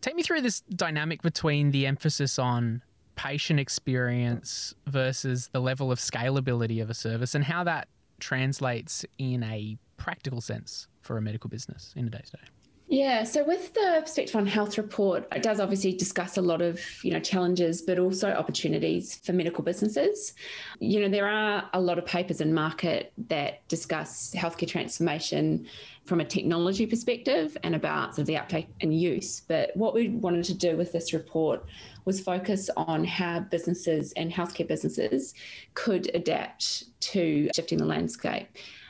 Take 0.00 0.14
me 0.14 0.22
through 0.22 0.42
this 0.42 0.60
dynamic 0.60 1.22
between 1.22 1.72
the 1.72 1.86
emphasis 1.86 2.38
on 2.38 2.82
patient 3.16 3.58
experience 3.58 4.74
versus 4.86 5.50
the 5.52 5.60
level 5.60 5.90
of 5.90 5.98
scalability 5.98 6.80
of 6.80 6.88
a 6.88 6.94
service 6.94 7.34
and 7.34 7.44
how 7.44 7.64
that 7.64 7.88
translates 8.20 9.04
in 9.18 9.42
a 9.42 9.76
practical 9.96 10.40
sense 10.40 10.86
for 11.08 11.16
a 11.16 11.22
medical 11.22 11.48
business 11.48 11.94
in 11.96 12.06
a 12.06 12.10
day 12.10 12.20
to 12.22 12.32
day? 12.32 12.48
Yeah, 12.90 13.24
so 13.24 13.44
with 13.44 13.74
the 13.74 13.98
Perspective 14.02 14.36
on 14.36 14.46
Health 14.46 14.78
report, 14.78 15.26
it 15.32 15.42
does 15.42 15.60
obviously 15.60 15.92
discuss 15.92 16.38
a 16.38 16.42
lot 16.42 16.62
of, 16.62 16.80
you 17.02 17.12
know, 17.12 17.20
challenges, 17.20 17.82
but 17.82 17.98
also 17.98 18.30
opportunities 18.30 19.16
for 19.16 19.32
medical 19.34 19.62
businesses. 19.62 20.34
You 20.80 21.00
know, 21.00 21.08
there 21.08 21.28
are 21.28 21.68
a 21.74 21.80
lot 21.80 21.98
of 21.98 22.06
papers 22.06 22.40
in 22.40 22.54
market 22.54 23.12
that 23.28 23.66
discuss 23.68 24.34
healthcare 24.34 24.68
transformation 24.68 25.66
from 26.06 26.20
a 26.20 26.24
technology 26.24 26.86
perspective 26.86 27.58
and 27.62 27.74
about 27.74 28.14
sort 28.14 28.20
of 28.20 28.26
the 28.26 28.38
uptake 28.38 28.68
and 28.80 28.98
use. 28.98 29.40
But 29.40 29.70
what 29.74 29.92
we 29.92 30.08
wanted 30.08 30.44
to 30.44 30.54
do 30.54 30.76
with 30.76 30.92
this 30.92 31.12
report 31.12 31.66
was 32.06 32.20
focus 32.20 32.70
on 32.76 33.04
how 33.04 33.40
businesses 33.40 34.12
and 34.16 34.32
healthcare 34.32 34.68
businesses 34.68 35.34
could 35.74 36.10
adapt 36.14 36.84
to 37.12 37.50
shifting 37.54 37.78
the 37.78 37.86
landscape 37.86 38.48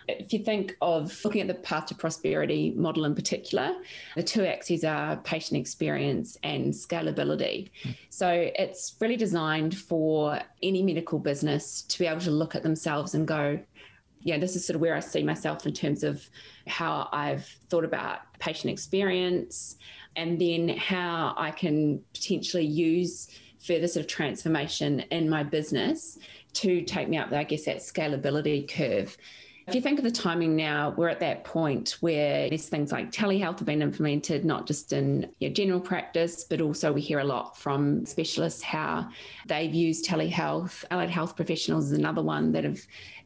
if 0.08 0.32
you 0.32 0.38
think 0.38 0.76
of 0.80 1.16
looking 1.24 1.42
at 1.42 1.48
the 1.48 1.54
path 1.54 1.86
to 1.86 1.94
prosperity 1.94 2.72
model 2.76 3.04
in 3.04 3.14
particular, 3.14 3.76
the 4.16 4.22
two 4.22 4.44
axes 4.44 4.82
are 4.84 5.16
patient 5.18 5.60
experience 5.60 6.36
and 6.42 6.72
scalability. 6.72 7.70
Mm. 7.84 7.96
So 8.10 8.50
it's 8.54 8.96
really 9.00 9.16
designed 9.16 9.76
for 9.76 10.40
any 10.62 10.82
medical 10.82 11.18
business 11.18 11.82
to 11.82 11.98
be 11.98 12.06
able 12.06 12.20
to 12.22 12.30
look 12.30 12.54
at 12.54 12.62
themselves 12.62 13.14
and 13.14 13.28
go, 13.28 13.60
yeah, 14.22 14.38
this 14.38 14.56
is 14.56 14.66
sort 14.66 14.74
of 14.74 14.80
where 14.80 14.96
I 14.96 15.00
see 15.00 15.22
myself 15.22 15.66
in 15.66 15.72
terms 15.72 16.02
of 16.02 16.28
how 16.66 17.08
I've 17.12 17.46
thought 17.68 17.84
about 17.84 18.20
patient 18.38 18.72
experience 18.72 19.76
and 20.16 20.40
then 20.40 20.68
how 20.68 21.34
I 21.36 21.50
can 21.50 22.02
potentially 22.14 22.64
use 22.64 23.28
further 23.60 23.86
sort 23.86 24.04
of 24.04 24.08
transformation 24.08 25.00
in 25.10 25.28
my 25.28 25.42
business 25.42 26.18
to 26.54 26.82
take 26.82 27.08
me 27.08 27.18
up, 27.18 27.32
I 27.32 27.44
guess, 27.44 27.64
that 27.66 27.78
scalability 27.78 28.68
curve. 28.68 29.16
If 29.68 29.74
you 29.74 29.82
think 29.82 29.98
of 29.98 30.04
the 30.04 30.10
timing 30.10 30.56
now, 30.56 30.94
we're 30.96 31.10
at 31.10 31.20
that 31.20 31.44
point 31.44 31.98
where 32.00 32.48
there's 32.48 32.70
things 32.70 32.90
like 32.90 33.12
telehealth 33.12 33.58
have 33.58 33.66
been 33.66 33.82
implemented, 33.82 34.42
not 34.46 34.66
just 34.66 34.94
in 34.94 35.30
general 35.52 35.78
practice, 35.78 36.42
but 36.42 36.62
also 36.62 36.90
we 36.90 37.02
hear 37.02 37.18
a 37.18 37.24
lot 37.24 37.54
from 37.54 38.06
specialists 38.06 38.62
how 38.62 39.10
they've 39.46 39.74
used 39.74 40.06
telehealth. 40.06 40.86
Allied 40.90 41.10
health 41.10 41.36
professionals 41.36 41.92
is 41.92 41.98
another 41.98 42.22
one 42.22 42.50
that 42.52 42.64
have 42.64 42.80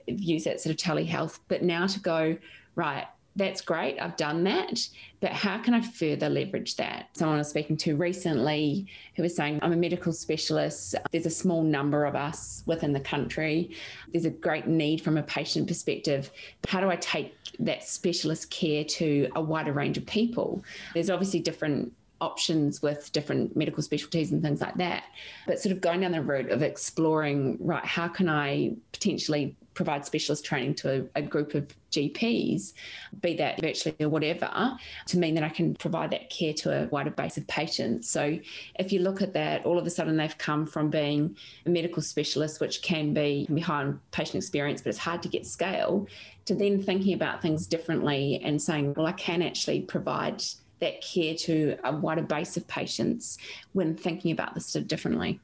used 0.08 0.46
that 0.46 0.60
sort 0.60 0.72
of 0.72 0.78
telehealth. 0.78 1.38
But 1.46 1.62
now 1.62 1.86
to 1.86 2.00
go, 2.00 2.36
right, 2.74 3.06
that's 3.36 3.60
great. 3.60 3.98
I've 3.98 4.16
done 4.16 4.44
that. 4.44 4.88
But 5.20 5.32
how 5.32 5.58
can 5.58 5.74
I 5.74 5.80
further 5.80 6.28
leverage 6.28 6.76
that? 6.76 7.08
Someone 7.14 7.36
I 7.36 7.38
was 7.38 7.48
speaking 7.48 7.76
to 7.78 7.96
recently 7.96 8.86
who 9.16 9.22
was 9.22 9.34
saying, 9.34 9.60
I'm 9.62 9.72
a 9.72 9.76
medical 9.76 10.12
specialist. 10.12 10.94
There's 11.12 11.26
a 11.26 11.30
small 11.30 11.62
number 11.62 12.04
of 12.04 12.14
us 12.14 12.62
within 12.66 12.92
the 12.92 13.00
country. 13.00 13.70
There's 14.12 14.24
a 14.24 14.30
great 14.30 14.66
need 14.66 15.00
from 15.00 15.16
a 15.16 15.22
patient 15.22 15.68
perspective. 15.68 16.30
How 16.68 16.80
do 16.80 16.90
I 16.90 16.96
take 16.96 17.34
that 17.60 17.84
specialist 17.84 18.50
care 18.50 18.84
to 18.84 19.28
a 19.34 19.40
wider 19.40 19.72
range 19.72 19.96
of 19.96 20.06
people? 20.06 20.62
There's 20.92 21.10
obviously 21.10 21.40
different 21.40 21.92
options 22.20 22.80
with 22.82 23.10
different 23.12 23.56
medical 23.56 23.82
specialties 23.82 24.30
and 24.30 24.42
things 24.42 24.60
like 24.60 24.76
that. 24.76 25.04
But 25.46 25.58
sort 25.58 25.74
of 25.74 25.80
going 25.80 26.00
down 26.00 26.12
the 26.12 26.22
route 26.22 26.50
of 26.50 26.62
exploring, 26.62 27.58
right, 27.60 27.84
how 27.84 28.08
can 28.08 28.28
I 28.28 28.74
potentially 28.92 29.56
provide 29.74 30.04
specialist 30.04 30.44
training 30.44 30.74
to 30.74 31.08
a, 31.14 31.20
a, 31.20 31.22
group 31.22 31.54
of 31.54 31.66
GPs, 31.90 32.72
be 33.20 33.34
that 33.36 33.60
virtually 33.60 33.96
or 34.00 34.08
whatever, 34.08 34.76
to 35.06 35.18
mean 35.18 35.34
that 35.34 35.44
I 35.44 35.48
can 35.48 35.74
provide 35.74 36.10
that 36.10 36.30
care 36.30 36.52
to 36.54 36.84
a 36.84 36.86
wider 36.88 37.10
base 37.10 37.36
of 37.36 37.46
patients. 37.46 38.08
So 38.08 38.38
if 38.78 38.92
you 38.92 39.00
look 39.00 39.22
at 39.22 39.32
that, 39.34 39.64
all 39.64 39.78
of 39.78 39.86
a 39.86 39.90
sudden 39.90 40.16
they've 40.16 40.36
come 40.38 40.66
from 40.66 40.90
being 40.90 41.36
a 41.66 41.70
medical 41.70 42.02
specialist, 42.02 42.60
which 42.60 42.82
can 42.82 43.14
be, 43.14 43.46
can 43.46 43.54
be 43.54 43.60
high 43.60 43.80
on 43.80 44.00
patient 44.10 44.36
experience, 44.36 44.82
but 44.82 44.90
it's 44.90 44.98
hard 44.98 45.22
to 45.22 45.28
get 45.28 45.46
scale, 45.46 46.06
to 46.46 46.54
then 46.54 46.82
thinking 46.82 47.14
about 47.14 47.40
things 47.40 47.66
differently 47.66 48.40
and 48.44 48.60
saying, 48.60 48.94
well, 48.94 49.06
I 49.06 49.12
can 49.12 49.42
actually 49.42 49.82
provide 49.82 50.42
that 50.80 51.00
care 51.00 51.34
to 51.34 51.76
a 51.84 51.94
wider 51.94 52.22
base 52.22 52.56
of 52.56 52.66
patients 52.66 53.38
when 53.72 53.96
thinking 53.96 54.32
about 54.32 54.54
this 54.54 54.72
differently 54.72 55.40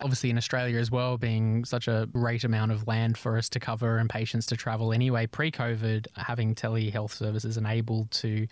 obviously 0.00 0.30
in 0.30 0.38
Australia 0.38 0.78
as 0.78 0.90
well, 0.90 1.18
being 1.18 1.64
such 1.64 1.88
a 1.88 2.08
great 2.12 2.44
amount 2.44 2.72
of 2.72 2.86
land 2.86 3.18
for 3.18 3.36
us 3.36 3.48
to 3.50 3.60
cover 3.60 3.98
and 3.98 4.08
patients 4.08 4.46
to 4.46 4.56
travel 4.56 4.92
anyway, 4.92 5.26
pre 5.26 5.50
COVID, 5.50 6.06
having 6.16 6.54
telehealth 6.54 7.12
services 7.12 7.56
enabled 7.56 8.10
to 8.12 8.46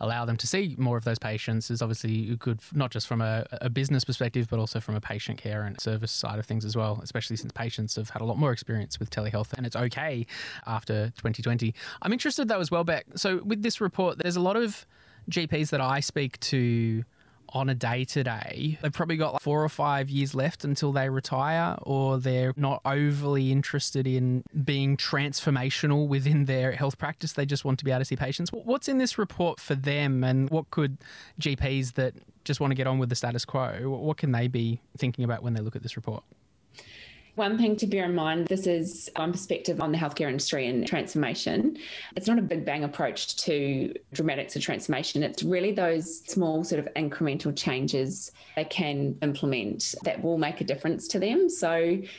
allow 0.00 0.24
them 0.24 0.36
to 0.36 0.46
see 0.46 0.74
more 0.78 0.96
of 0.96 1.04
those 1.04 1.18
patients 1.18 1.70
is 1.70 1.82
obviously 1.82 2.36
good, 2.36 2.60
not 2.72 2.90
just 2.90 3.06
from 3.06 3.20
a, 3.20 3.46
a, 3.52 3.70
business 3.70 4.04
perspective, 4.04 4.48
but 4.50 4.58
also 4.58 4.80
from 4.80 4.94
a 4.94 5.00
patient 5.00 5.38
care 5.38 5.62
and 5.62 5.80
service 5.80 6.12
side 6.12 6.38
of 6.38 6.46
things 6.46 6.64
as 6.64 6.76
well, 6.76 7.00
especially 7.02 7.36
since 7.36 7.52
patients 7.52 7.96
have 7.96 8.10
had 8.10 8.22
a 8.22 8.24
lot 8.24 8.38
more 8.38 8.52
experience 8.52 8.98
with 8.98 9.10
telehealth 9.10 9.52
and 9.54 9.66
it's 9.66 9.76
okay 9.76 10.26
after 10.66 11.06
2020. 11.16 11.74
I'm 12.02 12.12
interested 12.12 12.48
though 12.48 12.60
as 12.60 12.70
well, 12.70 12.84
Beck. 12.84 13.06
So 13.16 13.42
with 13.44 13.62
this 13.62 13.80
report, 13.80 14.18
there's 14.18 14.36
a 14.36 14.40
lot 14.40 14.56
of 14.56 14.86
GPs 15.30 15.70
that 15.70 15.80
I 15.80 16.00
speak 16.00 16.38
to 16.40 17.04
on 17.54 17.68
a 17.68 17.74
day 17.74 18.04
to 18.04 18.24
day, 18.24 18.78
they've 18.82 18.92
probably 18.92 19.16
got 19.16 19.34
like 19.34 19.42
four 19.42 19.62
or 19.62 19.68
five 19.68 20.10
years 20.10 20.34
left 20.34 20.64
until 20.64 20.92
they 20.92 21.08
retire, 21.08 21.76
or 21.82 22.18
they're 22.18 22.52
not 22.56 22.80
overly 22.84 23.52
interested 23.52 24.06
in 24.06 24.42
being 24.64 24.96
transformational 24.96 26.08
within 26.08 26.46
their 26.46 26.72
health 26.72 26.98
practice. 26.98 27.32
They 27.32 27.46
just 27.46 27.64
want 27.64 27.78
to 27.78 27.84
be 27.84 27.92
able 27.92 28.00
to 28.00 28.04
see 28.04 28.16
patients. 28.16 28.50
What's 28.50 28.88
in 28.88 28.98
this 28.98 29.16
report 29.18 29.60
for 29.60 29.74
them, 29.76 30.24
and 30.24 30.50
what 30.50 30.70
could 30.70 30.98
GPs 31.40 31.94
that 31.94 32.14
just 32.44 32.60
want 32.60 32.72
to 32.72 32.74
get 32.74 32.86
on 32.86 32.98
with 32.98 33.08
the 33.08 33.14
status 33.14 33.44
quo, 33.44 33.88
what 33.88 34.16
can 34.16 34.32
they 34.32 34.48
be 34.48 34.80
thinking 34.98 35.24
about 35.24 35.42
when 35.42 35.54
they 35.54 35.60
look 35.60 35.76
at 35.76 35.82
this 35.82 35.96
report? 35.96 36.24
One 37.34 37.58
thing 37.58 37.76
to 37.76 37.86
bear 37.86 38.04
in 38.04 38.14
mind 38.14 38.46
this 38.46 38.66
is 38.66 39.10
one 39.16 39.32
perspective 39.32 39.80
on 39.80 39.90
the 39.90 39.98
healthcare 39.98 40.28
industry 40.28 40.66
and 40.68 40.86
transformation. 40.86 41.76
It's 42.16 42.28
not 42.28 42.38
a 42.38 42.42
big 42.42 42.64
bang 42.64 42.84
approach 42.84 43.36
to 43.44 43.92
dramatics 44.12 44.54
of 44.54 44.62
transformation. 44.62 45.22
It's 45.22 45.42
really 45.42 45.72
those 45.72 46.20
small, 46.26 46.62
sort 46.62 46.78
of 46.78 46.92
incremental 46.94 47.56
changes 47.56 48.30
they 48.54 48.64
can 48.64 49.16
implement 49.22 49.94
that 50.04 50.22
will 50.22 50.38
make 50.38 50.60
a 50.60 50.64
difference 50.64 51.08
to 51.08 51.18
them. 51.18 51.48
So, 51.50 51.74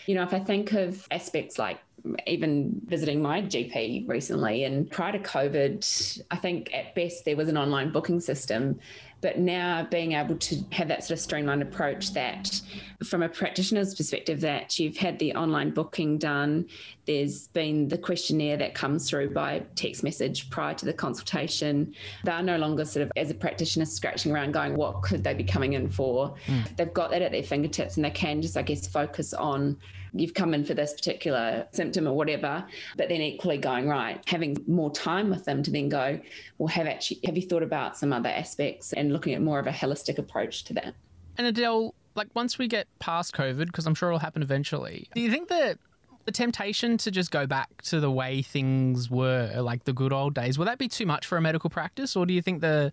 you 0.05 0.15
know, 0.15 0.23
if 0.23 0.33
I 0.33 0.39
think 0.39 0.73
of 0.73 1.07
aspects 1.11 1.57
like 1.57 1.79
even 2.27 2.81
visiting 2.85 3.21
my 3.21 3.41
GP 3.41 4.07
recently. 4.07 4.63
And 4.63 4.89
prior 4.89 5.13
to 5.13 5.19
COVID, 5.19 6.21
I 6.31 6.35
think 6.35 6.73
at 6.73 6.93
best 6.95 7.25
there 7.25 7.35
was 7.35 7.49
an 7.49 7.57
online 7.57 7.91
booking 7.91 8.19
system. 8.19 8.79
But 9.25 9.39
now 9.39 9.87
being 9.89 10.11
able 10.11 10.35
to 10.35 10.63
have 10.71 10.87
that 10.89 11.03
sort 11.03 11.17
of 11.17 11.19
streamlined 11.19 11.63
approach 11.63 12.13
that 12.13 12.61
from 13.03 13.23
a 13.23 13.27
practitioner's 13.27 13.95
perspective, 13.95 14.39
that 14.41 14.77
you've 14.77 14.97
had 14.97 15.17
the 15.17 15.33
online 15.33 15.71
booking 15.71 16.19
done, 16.19 16.67
there's 17.07 17.47
been 17.47 17.87
the 17.87 17.97
questionnaire 17.97 18.55
that 18.57 18.75
comes 18.75 19.09
through 19.09 19.31
by 19.31 19.63
text 19.73 20.03
message 20.03 20.51
prior 20.51 20.75
to 20.75 20.85
the 20.85 20.93
consultation. 20.93 21.95
They're 22.23 22.43
no 22.43 22.57
longer 22.57 22.85
sort 22.85 23.01
of 23.01 23.11
as 23.15 23.31
a 23.31 23.33
practitioner 23.33 23.85
scratching 23.85 24.31
around 24.31 24.51
going, 24.51 24.75
what 24.75 25.01
could 25.01 25.23
they 25.23 25.33
be 25.33 25.43
coming 25.43 25.73
in 25.73 25.89
for? 25.89 26.35
Mm. 26.45 26.75
They've 26.77 26.93
got 26.93 27.09
that 27.09 27.23
at 27.23 27.31
their 27.31 27.41
fingertips 27.41 27.95
and 27.95 28.05
they 28.05 28.11
can 28.11 28.43
just, 28.43 28.55
I 28.55 28.61
guess, 28.61 28.85
focus 28.85 29.33
on 29.33 29.75
you've 30.15 30.33
come 30.33 30.53
in 30.53 30.63
for 30.63 30.73
this 30.73 30.93
particular 30.93 31.67
symptom 31.71 32.07
or 32.07 32.13
whatever, 32.13 32.65
but 32.97 33.09
then 33.09 33.21
equally 33.21 33.57
going, 33.57 33.87
right, 33.87 34.21
having 34.27 34.57
more 34.67 34.91
time 34.91 35.29
with 35.29 35.45
them 35.45 35.61
to 35.63 35.71
then 35.71 35.89
go, 35.89 36.19
well, 36.57 36.67
have 36.67 36.87
actually 36.87 37.19
have 37.25 37.35
you 37.35 37.43
thought 37.43 37.63
about 37.63 37.97
some 37.97 38.13
other 38.13 38.29
aspects 38.29 38.93
and 38.93 39.11
looking 39.11 39.33
at 39.33 39.41
more 39.41 39.59
of 39.59 39.67
a 39.67 39.71
holistic 39.71 40.17
approach 40.17 40.63
to 40.65 40.73
that? 40.73 40.95
And 41.37 41.45
Adele, 41.47 41.93
like 42.15 42.29
once 42.33 42.57
we 42.57 42.67
get 42.67 42.87
past 42.99 43.33
COVID, 43.35 43.65
because 43.67 43.85
I'm 43.85 43.95
sure 43.95 44.09
it'll 44.09 44.19
happen 44.19 44.41
eventually, 44.41 45.09
do 45.13 45.21
you 45.21 45.29
think 45.29 45.49
that 45.49 45.77
the 46.23 46.31
temptation 46.31 46.97
to 46.97 47.11
just 47.11 47.29
go 47.29 47.45
back 47.45 47.81
to 47.83 47.99
the 47.99 48.09
way 48.09 48.41
things 48.41 49.11
were, 49.11 49.51
like 49.61 49.83
the 49.83 49.93
good 49.93 50.13
old 50.13 50.33
days, 50.33 50.57
will 50.57 50.65
that 50.65 50.79
be 50.79 50.87
too 50.87 51.05
much 51.05 51.25
for 51.25 51.37
a 51.37 51.41
medical 51.41 51.69
practice, 51.69 52.15
or 52.15 52.25
do 52.25 52.33
you 52.33 52.41
think 52.41 52.61
the 52.61 52.91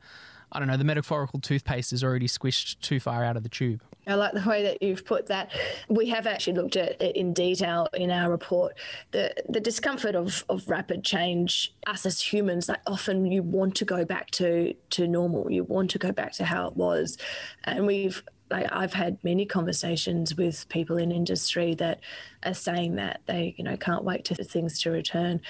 I 0.55 0.59
don't 0.59 0.69
know, 0.69 0.76
the 0.76 0.85
metaphorical 0.85 1.41
toothpaste 1.41 1.95
is 1.95 2.05
already 2.05 2.29
squished 2.29 2.79
too 2.81 3.00
far 3.00 3.25
out 3.25 3.38
of 3.38 3.43
the 3.43 3.49
tube. 3.49 3.83
I 4.07 4.15
like 4.15 4.33
the 4.33 4.49
way 4.49 4.63
that 4.65 4.83
you've 4.83 5.05
put 5.05 5.27
that. 5.27 5.53
We 5.89 6.09
have 6.09 6.27
actually 6.27 6.55
looked 6.55 6.77
at 6.77 7.01
it 7.01 7.17
in 7.17 7.33
detail 7.33 7.89
in 7.95 8.11
our 8.11 8.31
report. 8.31 8.75
The 9.13 9.33
the 9.49 9.61
discomfort 9.61 10.15
of, 10.15 10.45
of 10.49 10.69
rapid 10.69 11.05
change, 11.05 11.75
us 11.87 12.05
as 12.05 12.21
humans, 12.21 12.69
like 12.69 12.81
often 12.87 13.27
you 13.27 13.43
want 13.43 13.77
to 13.77 13.85
go 13.85 14.05
back 14.05 14.31
to 14.33 14.75
to 14.91 15.07
normal. 15.07 15.51
You 15.51 15.65
want 15.65 15.91
to 15.93 15.99
go 15.99 16.13
back 16.13 16.33
to 16.35 16.45
how 16.45 16.67
it 16.69 16.77
was. 16.77 17.17
And 17.65 17.87
we've 17.87 18.23
like 18.51 18.67
I've 18.73 18.93
had 18.93 19.19
many 19.23 19.47
conversations 19.47 20.37
with 20.37 20.69
people 20.69 20.97
in 20.99 21.11
industry 21.11 21.75
that 21.77 22.01
are 22.45 22.55
saying 22.55 22.97
that 22.97 23.23
they, 23.27 23.55
you 23.57 23.65
know, 23.65 23.77
can't 23.77 24.05
wait 24.05 24.29
for 24.29 24.35
things 24.35 24.81
to 24.83 24.91
return. 24.91 25.41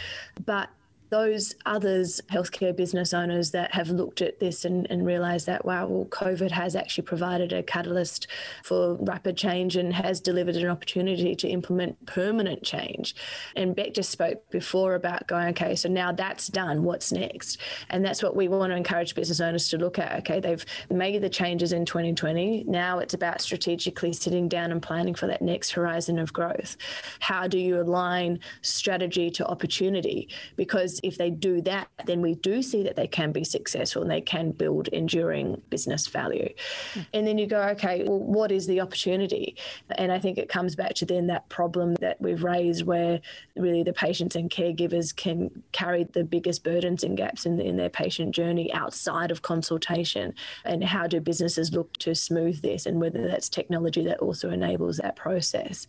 But 0.45 0.69
those 1.12 1.54
others, 1.66 2.23
healthcare 2.31 2.75
business 2.75 3.12
owners 3.12 3.50
that 3.50 3.71
have 3.75 3.90
looked 3.90 4.23
at 4.23 4.40
this 4.40 4.64
and, 4.64 4.90
and 4.90 5.04
realised 5.04 5.45
that, 5.45 5.62
wow, 5.62 5.87
well, 5.87 6.07
COVID 6.07 6.50
has 6.50 6.75
actually 6.75 7.04
provided 7.04 7.52
a 7.52 7.62
catalyst 7.62 8.28
for 8.64 8.95
rapid 8.95 9.37
change 9.37 9.76
and 9.76 9.92
has 9.92 10.21
delivered 10.21 10.57
an 10.57 10.69
opportunity 10.69 11.37
to 11.37 11.47
implement 11.47 12.07
permanent 12.07 12.62
change. 12.62 13.14
And 13.57 13.76
Beck 13.76 13.92
just 13.92 14.09
spoke 14.09 14.50
before 14.50 14.95
about 14.95 15.26
going, 15.26 15.49
okay, 15.49 15.76
so 15.76 15.90
now 15.90 16.12
that's 16.12 16.47
done, 16.47 16.83
what's 16.83 17.12
next? 17.12 17.59
And 17.90 18.02
that's 18.02 18.23
what 18.23 18.35
we 18.35 18.49
want 18.49 18.71
to 18.71 18.76
encourage 18.76 19.14
business 19.14 19.42
owners 19.42 19.69
to 19.69 19.76
look 19.76 19.99
at. 19.99 20.21
Okay, 20.21 20.40
they've 20.40 20.64
made 20.90 21.21
the 21.21 21.28
changes 21.28 21.75
in 21.75 21.85
2020. 21.85 22.64
Now 22.66 23.00
it's 23.00 23.12
about 23.12 23.42
strategically 23.42 24.14
sitting 24.14 24.49
down 24.49 24.73
and 24.73 24.81
planning 24.81 25.14
for 25.14 25.26
that 25.26 25.42
next 25.42 25.73
horizon 25.73 26.19
of 26.19 26.33
growth. 26.33 26.78
How 27.21 27.47
do 27.49 27.59
you 27.59 27.83
align 27.83 28.40
strategy 28.62 29.31
to 29.33 29.47
opportunity? 29.47 30.31
Because 30.57 31.02
if 31.03 31.19
they 31.19 31.31
do 31.31 31.61
that, 31.63 31.89
then 32.07 32.21
we 32.21 32.35
do 32.37 32.63
see 32.63 32.83
that 32.85 32.97
they 32.97 33.07
can 33.07 33.33
be 33.33 33.45
successful 33.45 34.03
and 34.03 34.11
they 34.11 34.21
can 34.21 34.53
build 34.53 34.89
enduring 34.89 35.61
business 35.71 36.07
value. 36.07 36.49
Mm. 36.95 37.07
And 37.15 37.27
then 37.27 37.39
you 37.39 37.47
go, 37.47 37.61
okay, 37.71 38.05
well, 38.05 38.19
what 38.19 38.53
is 38.53 38.67
the 38.67 38.81
opportunity? 38.81 39.57
And 39.97 40.13
I 40.13 40.19
think 40.19 40.39
it 40.39 40.49
comes 40.49 40.77
back 40.77 40.95
to 40.95 41.07
then 41.07 41.27
that 41.27 41.49
problem 41.49 41.95
that 41.97 42.21
we've 42.21 42.45
raised 42.45 42.85
where 42.87 43.21
really 43.57 43.83
the 43.83 43.93
patients 43.93 44.37
and 44.37 44.51
caregivers 44.51 45.15
can 45.15 45.63
carry 45.73 46.05
the 46.05 46.25
biggest 46.25 46.65
burdens 46.65 47.05
and 47.05 47.17
gaps 47.17 47.47
in, 47.47 47.61
in 47.61 47.77
their 47.77 47.91
patient 47.91 48.35
journey 48.35 48.73
outside 48.73 49.31
of 49.31 49.43
consultation. 49.43 50.35
And 50.65 50.85
how 50.85 51.07
do 51.07 51.21
businesses 51.21 51.73
look 51.73 51.93
to 51.99 52.15
smooth 52.15 52.63
this 52.63 52.87
and 52.87 53.01
whether 53.01 53.27
that's 53.27 53.49
technology 53.49 54.05
that 54.05 54.19
also 54.19 54.51
enables 54.51 54.99
that 54.99 55.17
process. 55.17 55.87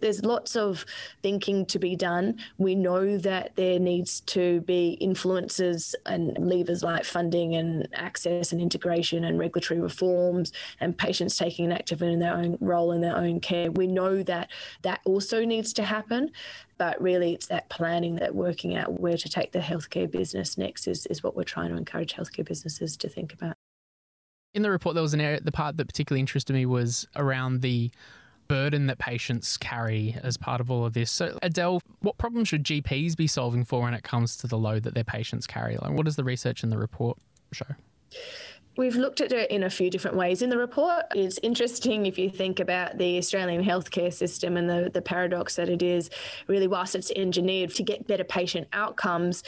There's 0.00 0.24
lots 0.24 0.56
of 0.56 0.84
thinking 1.22 1.66
to 1.66 1.78
be 1.78 1.96
done. 1.96 2.38
We 2.56 2.74
know 2.74 3.18
that 3.18 3.56
there 3.56 3.78
needs 3.78 4.20
to 4.20 4.60
be 4.62 4.90
influences 5.00 5.94
and 6.06 6.36
levers 6.38 6.82
like 6.82 7.04
funding 7.04 7.54
and 7.54 7.88
access 7.94 8.52
and 8.52 8.60
integration 8.60 9.24
and 9.24 9.38
regulatory 9.38 9.80
reforms 9.80 10.52
and 10.80 10.96
patients 10.96 11.36
taking 11.36 11.66
an 11.66 11.72
active 11.72 12.02
in 12.02 12.18
their 12.20 12.34
own 12.34 12.58
role 12.60 12.92
in 12.92 13.00
their 13.00 13.16
own 13.16 13.40
care. 13.40 13.70
We 13.70 13.86
know 13.86 14.22
that 14.22 14.50
that 14.82 15.00
also 15.04 15.44
needs 15.44 15.72
to 15.74 15.82
happen 15.82 16.30
but 16.78 17.00
really 17.02 17.34
it's 17.34 17.48
that 17.48 17.68
planning 17.68 18.14
that 18.14 18.34
working 18.34 18.76
out 18.76 19.00
where 19.00 19.16
to 19.16 19.28
take 19.28 19.52
the 19.52 19.58
healthcare 19.58 20.10
business 20.10 20.56
next 20.56 20.86
is, 20.86 21.06
is 21.06 21.22
what 21.22 21.36
we're 21.36 21.42
trying 21.42 21.70
to 21.70 21.76
encourage 21.76 22.14
healthcare 22.14 22.46
businesses 22.46 22.96
to 22.96 23.08
think 23.08 23.32
about 23.34 23.56
in 24.54 24.62
the 24.62 24.70
report 24.70 24.94
there 24.94 25.02
was 25.02 25.14
an 25.14 25.20
area 25.20 25.40
the 25.40 25.52
part 25.52 25.76
that 25.76 25.86
particularly 25.86 26.20
interested 26.20 26.52
me 26.52 26.64
was 26.64 27.06
around 27.16 27.60
the 27.60 27.90
burden 28.48 28.86
that 28.86 28.98
patients 28.98 29.56
carry 29.56 30.16
as 30.22 30.36
part 30.36 30.60
of 30.60 30.70
all 30.70 30.84
of 30.84 30.94
this. 30.94 31.10
So, 31.10 31.38
Adele, 31.42 31.80
what 32.00 32.18
problems 32.18 32.48
should 32.48 32.64
GPs 32.64 33.16
be 33.16 33.26
solving 33.26 33.64
for 33.64 33.82
when 33.82 33.94
it 33.94 34.02
comes 34.02 34.36
to 34.38 34.46
the 34.46 34.58
load 34.58 34.82
that 34.84 34.94
their 34.94 35.04
patients 35.04 35.46
carry? 35.46 35.76
Like, 35.76 35.92
what 35.92 36.06
does 36.06 36.16
the 36.16 36.24
research 36.24 36.62
in 36.64 36.70
the 36.70 36.78
report 36.78 37.18
show? 37.52 37.66
We've 38.78 38.94
looked 38.94 39.20
at 39.20 39.32
it 39.32 39.50
in 39.50 39.64
a 39.64 39.70
few 39.70 39.90
different 39.90 40.16
ways 40.16 40.40
in 40.40 40.50
the 40.50 40.56
report. 40.56 41.06
It's 41.14 41.38
interesting 41.42 42.06
if 42.06 42.16
you 42.16 42.30
think 42.30 42.60
about 42.60 42.96
the 42.96 43.18
Australian 43.18 43.64
healthcare 43.64 44.12
system 44.12 44.56
and 44.56 44.70
the, 44.70 44.88
the 44.88 45.02
paradox 45.02 45.56
that 45.56 45.68
it 45.68 45.82
is 45.82 46.10
really, 46.46 46.68
whilst 46.68 46.94
it's 46.94 47.10
engineered 47.16 47.74
to 47.74 47.82
get 47.82 48.06
better 48.06 48.22
patient 48.22 48.68
outcomes, 48.72 49.42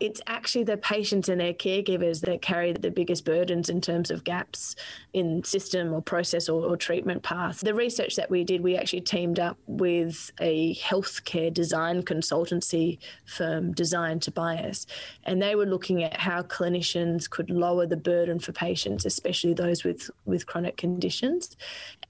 it's 0.00 0.20
actually 0.26 0.64
the 0.64 0.76
patients 0.76 1.28
and 1.28 1.40
their 1.40 1.52
caregivers 1.52 2.20
that 2.20 2.40
carry 2.40 2.72
the 2.72 2.90
biggest 2.90 3.24
burdens 3.24 3.68
in 3.68 3.80
terms 3.80 4.10
of 4.10 4.24
gaps 4.24 4.76
in 5.12 5.42
system 5.42 5.92
or 5.92 6.00
process 6.00 6.48
or, 6.48 6.64
or, 6.64 6.76
treatment 6.76 7.22
path. 7.22 7.60
The 7.60 7.74
research 7.74 8.14
that 8.16 8.30
we 8.30 8.44
did, 8.44 8.60
we 8.60 8.76
actually 8.76 9.00
teamed 9.00 9.40
up 9.40 9.58
with 9.66 10.30
a 10.40 10.76
healthcare 10.76 11.52
design 11.52 12.02
consultancy 12.02 12.98
firm, 13.26 13.72
Design 13.72 14.20
Tobias, 14.20 14.86
and 15.24 15.42
they 15.42 15.56
were 15.56 15.66
looking 15.66 16.04
at 16.04 16.16
how 16.16 16.42
clinicians 16.42 17.28
could 17.28 17.50
lower 17.50 17.86
the 17.86 17.96
burden 17.96 18.38
for 18.38 18.52
patients, 18.52 19.04
especially 19.04 19.54
those 19.54 19.82
with, 19.82 20.08
with 20.24 20.46
chronic 20.46 20.76
conditions. 20.76 21.56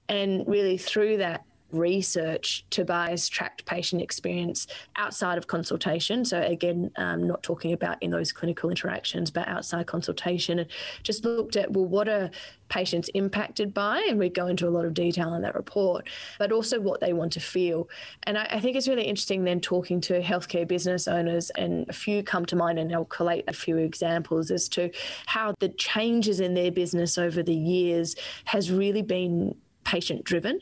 And 0.07 0.47
really, 0.47 0.77
through 0.77 1.17
that 1.17 1.45
research 1.71 2.65
Tobias 2.69 3.27
tracked 3.29 3.65
patient 3.65 4.01
experience 4.01 4.67
outside 4.95 5.37
of 5.37 5.47
consultation. 5.47 6.25
So, 6.25 6.41
again, 6.41 6.91
um, 6.97 7.27
not 7.27 7.43
talking 7.43 7.73
about 7.73 8.01
in 8.01 8.11
those 8.11 8.31
clinical 8.31 8.69
interactions, 8.69 9.31
but 9.31 9.47
outside 9.47 9.87
consultation, 9.87 10.59
and 10.59 10.69
just 11.03 11.25
looked 11.25 11.55
at, 11.55 11.71
well, 11.71 11.85
what 11.85 12.07
are 12.07 12.29
patients 12.69 13.09
impacted 13.09 13.73
by? 13.73 14.05
And 14.09 14.19
we 14.19 14.29
go 14.29 14.47
into 14.47 14.67
a 14.67 14.69
lot 14.69 14.85
of 14.85 14.93
detail 14.93 15.33
in 15.33 15.41
that 15.41 15.55
report, 15.55 16.07
but 16.37 16.51
also 16.51 16.79
what 16.79 16.99
they 16.99 17.13
want 17.13 17.33
to 17.33 17.39
feel. 17.39 17.89
And 18.23 18.37
I, 18.37 18.47
I 18.51 18.59
think 18.59 18.75
it's 18.75 18.87
really 18.87 19.03
interesting 19.03 19.43
then 19.43 19.59
talking 19.59 20.01
to 20.01 20.21
healthcare 20.21 20.67
business 20.67 21.07
owners, 21.07 21.49
and 21.51 21.87
a 21.89 21.93
few 21.93 22.23
come 22.23 22.45
to 22.47 22.55
mind, 22.55 22.79
and 22.79 22.93
I'll 22.93 23.05
collate 23.05 23.45
a 23.47 23.53
few 23.53 23.77
examples 23.77 24.51
as 24.51 24.67
to 24.69 24.91
how 25.25 25.53
the 25.59 25.69
changes 25.69 26.39
in 26.39 26.53
their 26.53 26.71
business 26.71 27.17
over 27.17 27.43
the 27.43 27.55
years 27.55 28.15
has 28.45 28.71
really 28.71 29.01
been 29.01 29.55
patient 29.83 30.23
driven 30.23 30.59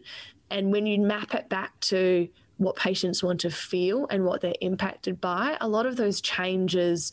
and 0.50 0.72
when 0.72 0.86
you 0.86 1.00
map 1.00 1.34
it 1.34 1.50
back 1.50 1.80
to 1.82 2.28
what 2.58 2.76
patients 2.76 3.24
want 3.24 3.40
to 3.42 3.52
feel 3.52 4.08
and 4.10 4.26
what 4.26 4.42
they're 4.42 4.54
impacted 4.62 5.22
by, 5.22 5.58
a 5.62 5.68
lot 5.68 5.86
of 5.86 5.96
those 5.96 6.22
changes 6.22 7.12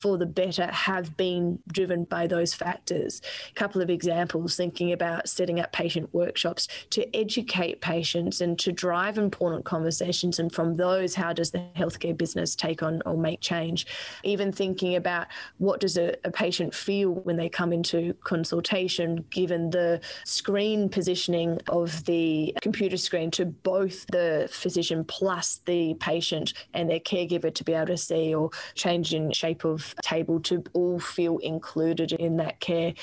for 0.00 0.16
the 0.16 0.26
better 0.26 0.66
have 0.66 1.16
been 1.16 1.58
driven 1.70 2.04
by 2.04 2.26
those 2.26 2.54
factors. 2.54 3.20
A 3.50 3.54
couple 3.54 3.82
of 3.82 3.90
examples 3.90 4.56
thinking 4.56 4.92
about 4.92 5.28
setting 5.28 5.60
up 5.60 5.72
patient 5.72 6.12
workshops 6.14 6.68
to 6.90 7.16
educate 7.16 7.80
patients 7.80 8.40
and 8.40 8.58
to 8.58 8.72
drive 8.72 9.18
important 9.18 9.64
conversations. 9.64 10.38
And 10.38 10.52
from 10.52 10.76
those, 10.76 11.14
how 11.14 11.32
does 11.32 11.50
the 11.50 11.64
healthcare 11.76 12.16
business 12.16 12.54
take 12.54 12.82
on 12.82 13.02
or 13.04 13.16
make 13.16 13.40
change? 13.40 13.86
Even 14.24 14.52
thinking 14.52 14.96
about 14.96 15.26
what 15.58 15.80
does 15.80 15.98
a, 15.98 16.16
a 16.24 16.30
patient 16.30 16.74
feel 16.74 17.10
when 17.10 17.36
they 17.36 17.48
come 17.48 17.72
into 17.72 18.14
consultation, 18.24 19.24
given 19.30 19.70
the 19.70 20.00
screen 20.24 20.88
positioning 20.88 21.60
of 21.68 22.04
the 22.06 22.56
computer 22.62 22.96
screen 22.96 23.30
to 23.32 23.44
both 23.44 24.06
the 24.06 24.48
physician 24.50 25.04
plus 25.04 25.60
the 25.66 25.94
patient 25.94 26.54
and 26.72 26.88
their 26.88 27.00
caregiver 27.00 27.52
to 27.52 27.64
be 27.64 27.74
able 27.74 27.86
to 27.86 27.96
see 27.96 28.34
or 28.34 28.50
change 28.74 29.12
in 29.12 29.30
shape 29.32 29.64
of 29.64 29.89
table 30.02 30.40
to 30.40 30.62
all 30.72 30.98
feel 30.98 31.38
included 31.38 32.12
in 32.12 32.36
that 32.38 32.60
care. 32.60 32.94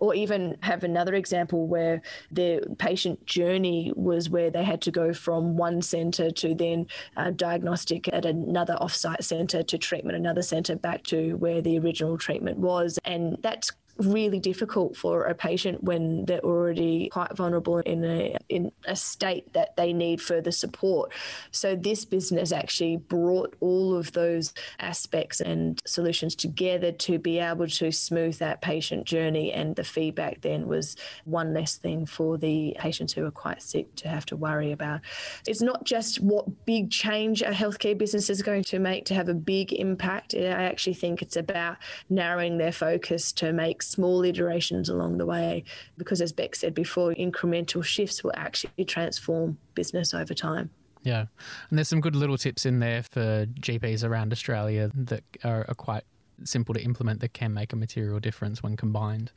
Or 0.00 0.14
even 0.14 0.56
have 0.62 0.84
another 0.84 1.14
example 1.14 1.66
where 1.66 2.02
the 2.30 2.76
patient 2.78 3.26
journey 3.26 3.92
was 3.96 4.30
where 4.30 4.48
they 4.48 4.62
had 4.62 4.80
to 4.82 4.92
go 4.92 5.12
from 5.12 5.56
one 5.56 5.82
centre 5.82 6.30
to 6.30 6.54
then 6.54 6.86
uh, 7.16 7.32
diagnostic 7.32 8.06
at 8.12 8.24
another 8.24 8.76
offsite 8.80 9.24
centre 9.24 9.64
to 9.64 9.76
treatment 9.76 10.16
another 10.16 10.42
centre 10.42 10.76
back 10.76 11.02
to 11.04 11.36
where 11.38 11.60
the 11.60 11.80
original 11.80 12.16
treatment 12.16 12.58
was. 12.58 13.00
And 13.04 13.38
that's 13.42 13.72
really 13.98 14.38
difficult 14.38 14.96
for 14.96 15.24
a 15.24 15.34
patient 15.34 15.82
when 15.82 16.24
they're 16.24 16.40
already 16.40 17.08
quite 17.10 17.36
vulnerable 17.36 17.78
in 17.78 18.04
a 18.04 18.36
in 18.48 18.70
a 18.86 18.94
state 18.94 19.52
that 19.52 19.76
they 19.76 19.92
need 19.92 20.20
further 20.20 20.52
support. 20.52 21.12
So 21.50 21.74
this 21.74 22.04
business 22.04 22.52
actually 22.52 22.96
brought 22.96 23.56
all 23.60 23.96
of 23.96 24.12
those 24.12 24.54
aspects 24.78 25.40
and 25.40 25.80
solutions 25.84 26.34
together 26.34 26.92
to 26.92 27.18
be 27.18 27.38
able 27.38 27.66
to 27.66 27.90
smooth 27.90 28.38
that 28.38 28.62
patient 28.62 29.04
journey 29.04 29.52
and 29.52 29.74
the 29.74 29.84
feedback 29.84 30.40
then 30.42 30.68
was 30.68 30.96
one 31.24 31.52
less 31.52 31.76
thing 31.76 32.06
for 32.06 32.38
the 32.38 32.76
patients 32.78 33.12
who 33.12 33.24
are 33.24 33.30
quite 33.30 33.62
sick 33.62 33.94
to 33.96 34.08
have 34.08 34.26
to 34.26 34.36
worry 34.36 34.72
about. 34.72 35.00
It's 35.46 35.62
not 35.62 35.84
just 35.84 36.20
what 36.20 36.64
big 36.66 36.90
change 36.90 37.42
a 37.42 37.50
healthcare 37.50 37.98
business 37.98 38.30
is 38.30 38.42
going 38.42 38.64
to 38.64 38.78
make 38.78 39.04
to 39.06 39.14
have 39.14 39.28
a 39.28 39.34
big 39.34 39.72
impact. 39.72 40.34
I 40.34 40.44
actually 40.44 40.94
think 40.94 41.22
it's 41.22 41.36
about 41.36 41.76
narrowing 42.08 42.58
their 42.58 42.72
focus 42.72 43.32
to 43.32 43.52
make 43.52 43.82
small 43.88 44.24
iterations 44.24 44.88
along 44.88 45.18
the 45.18 45.26
way 45.26 45.64
because 45.96 46.20
as 46.20 46.32
Beck 46.32 46.54
said 46.54 46.74
before, 46.74 47.14
incremental 47.14 47.84
shifts 47.84 48.22
will 48.22 48.32
actually 48.36 48.84
transform 48.84 49.58
business 49.74 50.14
over 50.14 50.34
time. 50.34 50.70
Yeah. 51.02 51.26
And 51.70 51.78
there's 51.78 51.88
some 51.88 52.00
good 52.00 52.16
little 52.16 52.36
tips 52.36 52.66
in 52.66 52.80
there 52.80 53.02
for 53.02 53.46
GPs 53.60 54.04
around 54.04 54.32
Australia 54.32 54.90
that 54.94 55.24
are, 55.44 55.64
are 55.68 55.74
quite 55.74 56.04
simple 56.44 56.74
to 56.74 56.82
implement 56.82 57.20
that 57.20 57.32
can 57.32 57.52
make 57.52 57.72
a 57.72 57.76
material 57.76 58.20
difference 58.20 58.62
when 58.62 58.76
combined. 58.76 59.32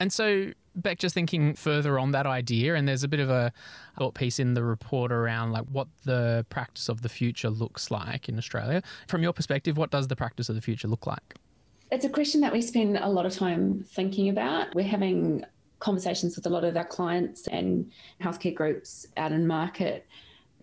And 0.00 0.12
so, 0.12 0.52
Beck, 0.74 0.98
just 0.98 1.14
thinking 1.14 1.54
further 1.54 1.98
on 1.98 2.12
that 2.12 2.26
idea, 2.26 2.74
and 2.74 2.86
there's 2.86 3.04
a 3.04 3.08
bit 3.08 3.20
of 3.20 3.30
a 3.30 3.52
thought 3.98 4.14
piece 4.14 4.38
in 4.38 4.54
the 4.54 4.62
report 4.62 5.12
around 5.12 5.52
like 5.52 5.64
what 5.64 5.88
the 6.04 6.46
practice 6.48 6.88
of 6.88 7.02
the 7.02 7.08
future 7.08 7.50
looks 7.50 7.90
like 7.90 8.28
in 8.28 8.38
Australia. 8.38 8.82
From 9.08 9.22
your 9.22 9.32
perspective, 9.32 9.76
what 9.76 9.90
does 9.90 10.08
the 10.08 10.16
practice 10.16 10.48
of 10.48 10.54
the 10.54 10.62
future 10.62 10.88
look 10.88 11.06
like? 11.06 11.36
It's 11.90 12.04
a 12.04 12.08
question 12.08 12.40
that 12.40 12.52
we 12.52 12.62
spend 12.62 12.96
a 12.96 13.08
lot 13.08 13.26
of 13.26 13.32
time 13.32 13.84
thinking 13.88 14.28
about. 14.28 14.74
We're 14.74 14.84
having 14.84 15.44
conversations 15.78 16.34
with 16.34 16.46
a 16.46 16.48
lot 16.48 16.64
of 16.64 16.76
our 16.76 16.84
clients 16.84 17.46
and 17.46 17.92
healthcare 18.20 18.54
groups 18.54 19.06
out 19.16 19.32
in 19.32 19.46
market 19.46 20.06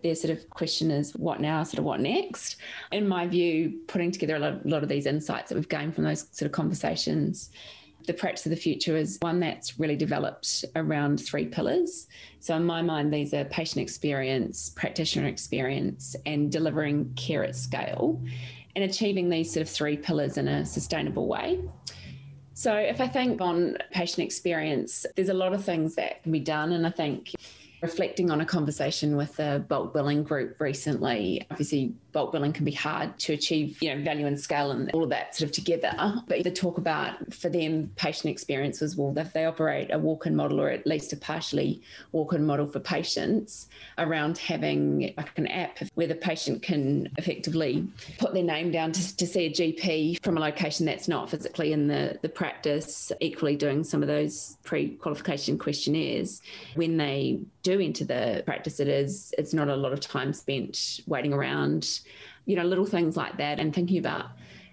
their 0.04 0.14
sort 0.14 0.36
of 0.36 0.48
question 0.50 0.90
is 0.90 1.16
what 1.16 1.40
now, 1.40 1.62
sort 1.62 1.78
of 1.78 1.84
what 1.84 1.98
next. 1.98 2.56
In 2.92 3.08
my 3.08 3.26
view, 3.26 3.80
putting 3.88 4.12
together 4.12 4.36
a 4.36 4.38
lot, 4.38 4.64
a 4.64 4.68
lot, 4.68 4.82
of 4.82 4.88
these 4.90 5.06
insights 5.06 5.48
that 5.48 5.54
we've 5.54 5.68
gained 5.68 5.94
from 5.94 6.04
those 6.04 6.26
sort 6.30 6.46
of 6.46 6.52
conversations, 6.52 7.50
the 8.06 8.12
practice 8.12 8.44
of 8.44 8.50
the 8.50 8.56
future 8.56 8.98
is 8.98 9.16
one 9.22 9.40
that's 9.40 9.80
really 9.80 9.96
developed 9.96 10.62
around 10.76 11.18
three 11.18 11.46
pillars. 11.46 12.06
So, 12.38 12.54
in 12.54 12.66
my 12.66 12.82
mind, 12.82 13.14
these 13.14 13.32
are 13.32 13.46
patient 13.46 13.80
experience, 13.80 14.68
practitioner 14.76 15.26
experience, 15.26 16.14
and 16.26 16.52
delivering 16.52 17.14
care 17.14 17.42
at 17.42 17.56
scale 17.56 18.20
and 18.74 18.84
achieving 18.84 19.28
these 19.28 19.52
sort 19.52 19.62
of 19.62 19.68
three 19.68 19.96
pillars 19.96 20.36
in 20.36 20.48
a 20.48 20.64
sustainable 20.64 21.26
way. 21.26 21.60
So, 22.54 22.74
if 22.74 23.00
I 23.00 23.08
think 23.08 23.40
on 23.40 23.76
patient 23.90 24.24
experience, 24.24 25.06
there's 25.16 25.28
a 25.28 25.34
lot 25.34 25.52
of 25.52 25.64
things 25.64 25.96
that 25.96 26.22
can 26.22 26.30
be 26.30 26.40
done. 26.40 26.72
And 26.72 26.86
I 26.86 26.90
think 26.90 27.32
reflecting 27.82 28.30
on 28.30 28.40
a 28.40 28.46
conversation 28.46 29.16
with 29.16 29.36
the 29.36 29.64
bulk 29.68 29.92
billing 29.92 30.22
group 30.22 30.60
recently, 30.60 31.46
obviously 31.50 31.94
bulk 32.14 32.32
billing 32.32 32.52
can 32.52 32.64
be 32.64 32.72
hard 32.72 33.18
to 33.18 33.34
achieve, 33.34 33.76
you 33.82 33.94
know, 33.94 34.02
value 34.02 34.26
and 34.26 34.40
scale 34.40 34.70
and 34.70 34.90
all 34.92 35.02
of 35.02 35.10
that 35.10 35.34
sort 35.34 35.50
of 35.50 35.54
together. 35.54 35.92
But 36.26 36.44
the 36.44 36.50
talk 36.50 36.78
about 36.78 37.34
for 37.34 37.50
them 37.50 37.90
patient 37.96 38.32
experience 38.32 38.80
was 38.80 38.96
well, 38.96 39.12
if 39.18 39.34
they 39.34 39.44
operate 39.44 39.92
a 39.92 39.98
walk-in 39.98 40.34
model 40.34 40.60
or 40.60 40.70
at 40.70 40.86
least 40.86 41.12
a 41.12 41.16
partially 41.16 41.82
walk-in 42.12 42.46
model 42.46 42.66
for 42.66 42.80
patients 42.80 43.68
around 43.98 44.38
having 44.38 45.12
like 45.16 45.36
an 45.36 45.48
app 45.48 45.80
where 45.94 46.06
the 46.06 46.14
patient 46.14 46.62
can 46.62 47.08
effectively 47.18 47.86
put 48.18 48.32
their 48.32 48.44
name 48.44 48.70
down 48.70 48.92
to, 48.92 49.16
to 49.16 49.26
see 49.26 49.46
a 49.46 49.50
GP 49.50 50.22
from 50.22 50.38
a 50.38 50.40
location 50.40 50.86
that's 50.86 51.08
not 51.08 51.28
physically 51.28 51.72
in 51.72 51.88
the, 51.88 52.18
the 52.22 52.28
practice, 52.28 53.10
equally 53.20 53.56
doing 53.56 53.82
some 53.82 54.02
of 54.02 54.08
those 54.08 54.56
pre-qualification 54.62 55.58
questionnaires 55.58 56.40
when 56.76 56.96
they 56.96 57.40
do 57.64 57.80
enter 57.80 58.04
the 58.04 58.42
practice 58.44 58.78
it 58.78 58.88
is 58.88 59.34
it's 59.38 59.54
not 59.54 59.68
a 59.68 59.74
lot 59.74 59.92
of 59.92 59.98
time 59.98 60.32
spent 60.32 61.00
waiting 61.06 61.32
around 61.32 62.00
you 62.46 62.56
know, 62.56 62.64
little 62.64 62.86
things 62.86 63.16
like 63.16 63.36
that, 63.38 63.58
and 63.60 63.74
thinking 63.74 63.98
about 63.98 64.26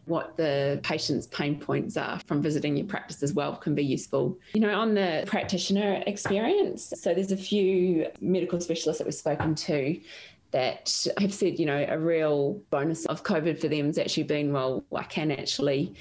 what 0.05 0.35
the 0.35 0.79
patient's 0.83 1.27
pain 1.27 1.59
points 1.59 1.95
are 1.95 2.19
from 2.25 2.41
visiting 2.41 2.75
your 2.75 2.87
practice 2.87 3.21
as 3.23 3.33
well 3.33 3.55
can 3.55 3.75
be 3.75 3.83
useful. 3.83 4.37
You 4.53 4.61
know, 4.61 4.77
on 4.77 4.93
the 4.93 5.23
practitioner 5.27 6.03
experience, 6.07 6.91
so 6.97 7.13
there's 7.13 7.31
a 7.31 7.37
few 7.37 8.07
medical 8.19 8.59
specialists 8.59 8.97
that 8.97 9.05
we've 9.05 9.13
spoken 9.13 9.55
to 9.55 9.99
that 10.51 11.07
have 11.17 11.33
said, 11.33 11.59
you 11.59 11.65
know, 11.65 11.85
a 11.87 11.97
real 11.97 12.61
bonus 12.71 13.05
of 13.05 13.23
COVID 13.23 13.59
for 13.59 13.69
them 13.69 13.85
has 13.85 13.97
actually 13.97 14.23
been, 14.23 14.51
well, 14.51 14.83
I 14.93 15.03
can 15.03 15.31
actually 15.31 15.93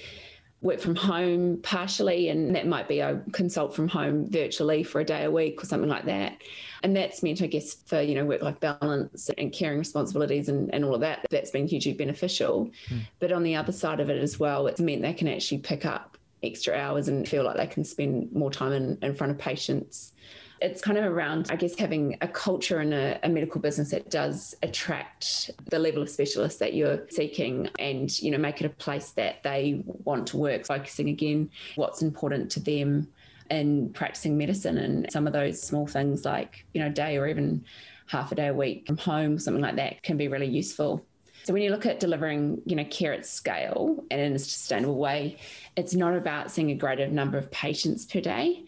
work 0.62 0.78
from 0.78 0.94
home 0.94 1.58
partially, 1.62 2.28
and 2.28 2.54
that 2.54 2.66
might 2.66 2.86
be 2.86 3.02
I 3.02 3.18
consult 3.32 3.74
from 3.74 3.88
home 3.88 4.28
virtually 4.28 4.82
for 4.82 5.00
a 5.00 5.04
day 5.04 5.24
a 5.24 5.30
week 5.30 5.62
or 5.62 5.66
something 5.66 5.88
like 5.88 6.04
that. 6.04 6.42
And 6.82 6.94
that's 6.94 7.22
meant, 7.22 7.42
I 7.42 7.46
guess, 7.46 7.74
for 7.74 8.00
you 8.00 8.14
know 8.14 8.24
work 8.24 8.42
life 8.42 8.60
balance 8.60 9.30
and 9.38 9.52
caring 9.52 9.78
responsibilities 9.78 10.48
and, 10.48 10.72
and 10.74 10.84
all 10.84 10.94
of 10.94 11.00
that. 11.00 11.26
That's 11.30 11.50
been 11.50 11.66
hugely 11.66 11.94
beneficial. 11.94 12.70
Mm. 12.88 13.00
But 13.18 13.32
on 13.32 13.42
the 13.42 13.56
other 13.56 13.72
side 13.72 14.00
of 14.00 14.10
it 14.10 14.22
as 14.22 14.38
well, 14.38 14.66
it's 14.66 14.80
meant 14.80 15.02
they 15.02 15.14
can 15.14 15.28
actually 15.28 15.58
pick 15.58 15.84
up 15.84 16.18
extra 16.42 16.74
hours 16.74 17.08
and 17.08 17.28
feel 17.28 17.44
like 17.44 17.56
they 17.56 17.66
can 17.66 17.84
spend 17.84 18.32
more 18.32 18.50
time 18.50 18.72
in, 18.72 18.98
in 19.02 19.14
front 19.14 19.32
of 19.32 19.38
patients 19.38 20.12
it's 20.60 20.80
kind 20.80 20.98
of 20.98 21.04
around, 21.04 21.48
I 21.50 21.56
guess, 21.56 21.74
having 21.78 22.18
a 22.20 22.28
culture 22.28 22.80
and 22.80 22.92
a, 22.92 23.18
a, 23.22 23.28
medical 23.28 23.60
business 23.60 23.90
that 23.90 24.10
does 24.10 24.54
attract 24.62 25.50
the 25.70 25.78
level 25.78 26.02
of 26.02 26.10
specialists 26.10 26.58
that 26.58 26.74
you're 26.74 27.06
seeking 27.08 27.68
and, 27.78 28.16
you 28.20 28.30
know, 28.30 28.38
make 28.38 28.60
it 28.60 28.66
a 28.66 28.70
place 28.70 29.12
that 29.12 29.42
they 29.42 29.82
want 29.86 30.26
to 30.28 30.36
work, 30.36 30.66
focusing 30.66 31.08
again 31.08 31.50
what's 31.76 32.02
important 32.02 32.50
to 32.52 32.60
them 32.60 33.08
in 33.50 33.90
practicing 33.92 34.36
medicine 34.36 34.78
and 34.78 35.10
some 35.10 35.26
of 35.26 35.32
those 35.32 35.60
small 35.60 35.86
things 35.86 36.24
like, 36.24 36.64
you 36.74 36.80
know, 36.80 36.90
day 36.90 37.16
or 37.16 37.26
even 37.26 37.64
half 38.06 38.30
a 38.30 38.34
day 38.34 38.48
a 38.48 38.54
week 38.54 38.86
from 38.86 38.98
home, 38.98 39.38
something 39.38 39.62
like 39.62 39.76
that 39.76 40.02
can 40.02 40.16
be 40.16 40.28
really 40.28 40.46
useful. 40.46 41.04
So 41.50 41.54
when 41.54 41.62
you 41.62 41.70
look 41.72 41.84
at 41.84 41.98
delivering, 41.98 42.62
you 42.64 42.76
know, 42.76 42.84
care 42.84 43.12
at 43.12 43.26
scale 43.26 44.04
and 44.08 44.20
in 44.20 44.34
a 44.34 44.38
sustainable 44.38 44.98
way, 44.98 45.36
it's 45.74 45.94
not 45.96 46.14
about 46.14 46.48
seeing 46.52 46.70
a 46.70 46.76
greater 46.76 47.08
number 47.08 47.38
of 47.38 47.50
patients 47.50 48.04
per 48.04 48.20
day 48.20 48.62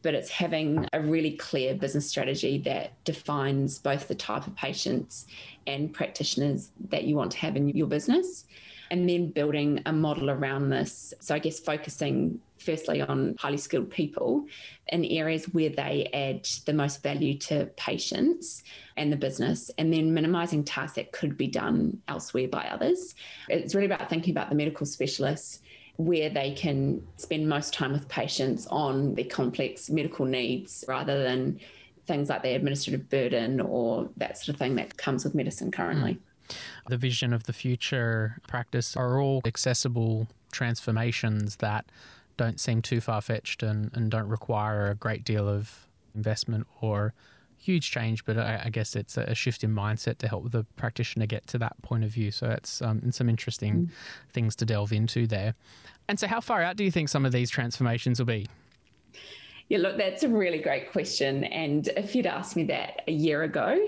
but 0.00 0.14
it's 0.14 0.30
having 0.30 0.88
a 0.94 1.00
really 1.00 1.32
clear 1.32 1.74
business 1.74 2.08
strategy 2.08 2.58
that 2.58 2.92
defines 3.04 3.78
both 3.78 4.08
the 4.08 4.14
type 4.16 4.46
of 4.48 4.56
patients 4.56 5.26
and 5.68 5.92
practitioners 5.92 6.72
that 6.88 7.04
you 7.04 7.14
want 7.14 7.30
to 7.30 7.38
have 7.38 7.54
in 7.54 7.68
your 7.68 7.86
business. 7.86 8.46
And 8.90 9.08
then 9.08 9.28
building 9.28 9.80
a 9.86 9.92
model 9.92 10.28
around 10.28 10.70
this. 10.70 11.14
So, 11.20 11.36
I 11.36 11.38
guess 11.38 11.60
focusing 11.60 12.40
firstly 12.62 13.00
on 13.00 13.34
highly 13.38 13.56
skilled 13.56 13.90
people 13.90 14.46
in 14.88 15.04
areas 15.04 15.44
where 15.46 15.70
they 15.70 16.08
add 16.12 16.46
the 16.66 16.72
most 16.72 17.02
value 17.02 17.36
to 17.38 17.66
patients 17.76 18.62
and 18.96 19.12
the 19.12 19.16
business, 19.16 19.70
and 19.78 19.92
then 19.92 20.14
minimizing 20.14 20.64
tasks 20.64 20.96
that 20.96 21.12
could 21.12 21.36
be 21.36 21.46
done 21.46 22.00
elsewhere 22.08 22.48
by 22.48 22.64
others. 22.66 23.14
It's 23.48 23.74
really 23.74 23.86
about 23.86 24.08
thinking 24.08 24.32
about 24.32 24.48
the 24.48 24.54
medical 24.54 24.86
specialists 24.86 25.60
where 25.96 26.30
they 26.30 26.52
can 26.52 27.06
spend 27.16 27.48
most 27.48 27.74
time 27.74 27.92
with 27.92 28.08
patients 28.08 28.66
on 28.68 29.14
their 29.14 29.26
complex 29.26 29.90
medical 29.90 30.24
needs 30.24 30.84
rather 30.88 31.22
than 31.22 31.60
things 32.06 32.28
like 32.28 32.42
the 32.42 32.54
administrative 32.54 33.08
burden 33.08 33.60
or 33.60 34.08
that 34.16 34.38
sort 34.38 34.48
of 34.54 34.56
thing 34.56 34.74
that 34.74 34.96
comes 34.96 35.24
with 35.24 35.34
medicine 35.34 35.70
currently. 35.70 36.14
Mm. 36.14 36.18
The 36.88 36.96
vision 36.96 37.32
of 37.32 37.44
the 37.44 37.52
future 37.52 38.38
practice 38.48 38.96
are 38.96 39.20
all 39.20 39.40
accessible 39.44 40.28
transformations 40.50 41.56
that 41.56 41.86
don't 42.36 42.60
seem 42.60 42.82
too 42.82 43.00
far 43.00 43.20
fetched 43.20 43.62
and, 43.62 43.90
and 43.94 44.10
don't 44.10 44.28
require 44.28 44.90
a 44.90 44.94
great 44.94 45.24
deal 45.24 45.48
of 45.48 45.86
investment 46.14 46.66
or 46.80 47.14
huge 47.56 47.90
change, 47.90 48.24
but 48.24 48.36
I, 48.36 48.62
I, 48.64 48.70
guess 48.70 48.96
it's 48.96 49.16
a 49.16 49.34
shift 49.34 49.62
in 49.62 49.72
mindset 49.72 50.18
to 50.18 50.28
help 50.28 50.50
the 50.50 50.64
practitioner 50.76 51.26
get 51.26 51.46
to 51.48 51.58
that 51.58 51.80
point 51.82 52.02
of 52.02 52.10
view. 52.10 52.32
So 52.32 52.50
it's 52.50 52.82
um, 52.82 53.12
some 53.12 53.28
interesting 53.28 53.74
mm. 53.74 53.88
things 54.32 54.56
to 54.56 54.64
delve 54.64 54.92
into 54.92 55.26
there. 55.26 55.54
And 56.08 56.18
so, 56.18 56.26
how 56.26 56.40
far 56.40 56.62
out 56.62 56.76
do 56.76 56.82
you 56.82 56.90
think 56.90 57.08
some 57.08 57.24
of 57.24 57.32
these 57.32 57.50
transformations 57.50 58.18
will 58.18 58.26
be? 58.26 58.48
Yeah, 59.68 59.78
look, 59.78 59.96
that's 59.96 60.22
a 60.22 60.28
really 60.28 60.58
great 60.58 60.92
question. 60.92 61.44
And 61.44 61.88
if 61.96 62.14
you'd 62.14 62.26
asked 62.26 62.56
me 62.56 62.64
that 62.64 63.02
a 63.08 63.12
year 63.12 63.42
ago, 63.42 63.78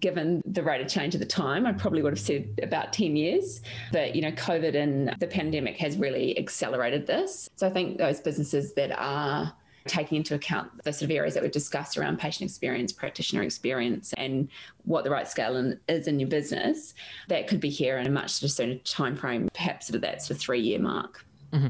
given 0.00 0.42
the 0.44 0.62
rate 0.62 0.80
of 0.80 0.88
change 0.88 1.14
at 1.14 1.20
the 1.20 1.26
time, 1.26 1.66
I 1.66 1.72
probably 1.72 2.02
would 2.02 2.12
have 2.12 2.20
said 2.20 2.58
about 2.62 2.92
10 2.92 3.16
years. 3.16 3.62
But, 3.92 4.14
you 4.14 4.22
know, 4.22 4.32
COVID 4.32 4.74
and 4.74 5.14
the 5.18 5.26
pandemic 5.26 5.76
has 5.78 5.96
really 5.96 6.38
accelerated 6.38 7.06
this. 7.06 7.48
So 7.56 7.66
I 7.66 7.70
think 7.70 7.98
those 7.98 8.20
businesses 8.20 8.74
that 8.74 8.92
are 8.98 9.52
taking 9.86 10.18
into 10.18 10.34
account 10.34 10.70
the 10.84 10.92
sort 10.92 11.10
of 11.10 11.16
areas 11.16 11.34
that 11.34 11.42
we've 11.42 11.52
discussed 11.52 11.96
around 11.96 12.18
patient 12.18 12.48
experience, 12.48 12.92
practitioner 12.92 13.42
experience, 13.42 14.12
and 14.16 14.48
what 14.84 15.04
the 15.04 15.10
right 15.10 15.26
scale 15.26 15.56
in, 15.56 15.78
is 15.88 16.06
in 16.06 16.20
your 16.20 16.28
business, 16.28 16.94
that 17.28 17.46
could 17.46 17.60
be 17.60 17.70
here 17.70 17.98
in 17.98 18.06
a 18.06 18.10
much 18.10 18.30
sort 18.30 18.50
of 18.50 18.54
sooner 18.54 18.74
time 18.76 19.16
frame, 19.16 19.48
perhaps 19.54 19.90
of 19.90 20.00
that 20.00 20.22
sort 20.22 20.32
of 20.32 20.38
three 20.38 20.60
year 20.60 20.78
mark. 20.78 21.24
Mm-hmm. 21.52 21.68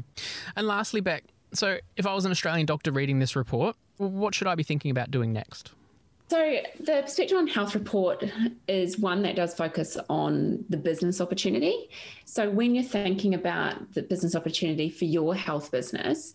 And 0.55 0.67
lastly, 0.67 1.01
Beck, 1.01 1.23
so 1.53 1.77
if 1.97 2.05
I 2.05 2.13
was 2.13 2.25
an 2.25 2.31
Australian 2.31 2.65
doctor 2.65 2.91
reading 2.91 3.19
this 3.19 3.35
report, 3.35 3.75
what 3.97 4.33
should 4.33 4.47
I 4.47 4.55
be 4.55 4.63
thinking 4.63 4.91
about 4.91 5.11
doing 5.11 5.33
next? 5.33 5.71
So, 6.29 6.61
the 6.79 7.01
Perspective 7.01 7.37
on 7.37 7.47
Health 7.47 7.75
report 7.75 8.23
is 8.69 8.97
one 8.97 9.21
that 9.23 9.35
does 9.35 9.53
focus 9.53 9.97
on 10.09 10.63
the 10.69 10.77
business 10.77 11.19
opportunity. 11.19 11.89
So, 12.23 12.49
when 12.49 12.73
you're 12.73 12.85
thinking 12.85 13.33
about 13.33 13.93
the 13.93 14.01
business 14.01 14.33
opportunity 14.33 14.89
for 14.89 15.03
your 15.03 15.35
health 15.35 15.71
business, 15.71 16.33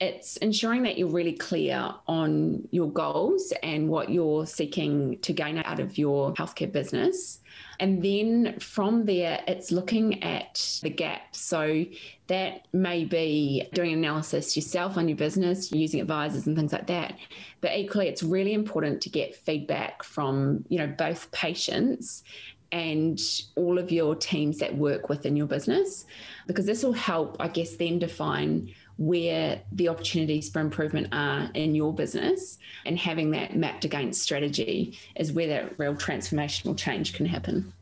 it's 0.00 0.36
ensuring 0.36 0.82
that 0.82 0.98
you're 0.98 1.08
really 1.08 1.32
clear 1.32 1.94
on 2.06 2.68
your 2.72 2.90
goals 2.90 3.50
and 3.62 3.88
what 3.88 4.10
you're 4.10 4.44
seeking 4.44 5.18
to 5.20 5.32
gain 5.32 5.56
out 5.56 5.80
of 5.80 5.96
your 5.96 6.34
healthcare 6.34 6.70
business. 6.70 7.40
And 7.80 8.02
then 8.02 8.58
from 8.58 9.04
there, 9.04 9.40
it's 9.46 9.70
looking 9.70 10.22
at 10.22 10.80
the 10.82 10.90
gaps. 10.90 11.40
So 11.40 11.84
that 12.26 12.66
may 12.72 13.04
be 13.04 13.68
doing 13.72 13.92
analysis 13.92 14.56
yourself 14.56 14.96
on 14.96 15.08
your 15.08 15.16
business, 15.16 15.70
using 15.70 16.00
advisors 16.00 16.46
and 16.46 16.56
things 16.56 16.72
like 16.72 16.88
that. 16.88 17.16
But 17.60 17.76
equally, 17.76 18.08
it's 18.08 18.22
really 18.22 18.52
important 18.52 19.00
to 19.02 19.10
get 19.10 19.36
feedback 19.36 20.02
from, 20.02 20.64
you 20.68 20.78
know, 20.78 20.88
both 20.88 21.30
patients 21.30 22.24
and 22.70 23.18
all 23.54 23.78
of 23.78 23.90
your 23.90 24.14
teams 24.14 24.58
that 24.58 24.76
work 24.76 25.08
within 25.08 25.36
your 25.36 25.46
business, 25.46 26.04
because 26.46 26.66
this 26.66 26.82
will 26.82 26.92
help, 26.92 27.36
I 27.40 27.48
guess, 27.48 27.76
then 27.76 27.98
define 27.98 28.74
where 28.98 29.62
the 29.72 29.88
opportunities 29.88 30.50
for 30.50 30.60
improvement 30.60 31.08
are 31.12 31.48
in 31.54 31.74
your 31.74 31.94
business 31.94 32.58
and 32.84 32.98
having 32.98 33.30
that 33.30 33.56
mapped 33.56 33.84
against 33.84 34.20
strategy 34.20 34.98
is 35.16 35.32
where 35.32 35.46
that 35.46 35.78
real 35.78 35.94
transformational 35.94 36.76
change 36.76 37.14
can 37.14 37.24
happen. 37.24 37.72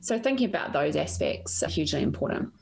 So, 0.00 0.18
thinking 0.18 0.48
about 0.48 0.72
those 0.72 0.96
aspects 0.96 1.62
are 1.62 1.68
hugely 1.68 2.02
important. 2.02 2.52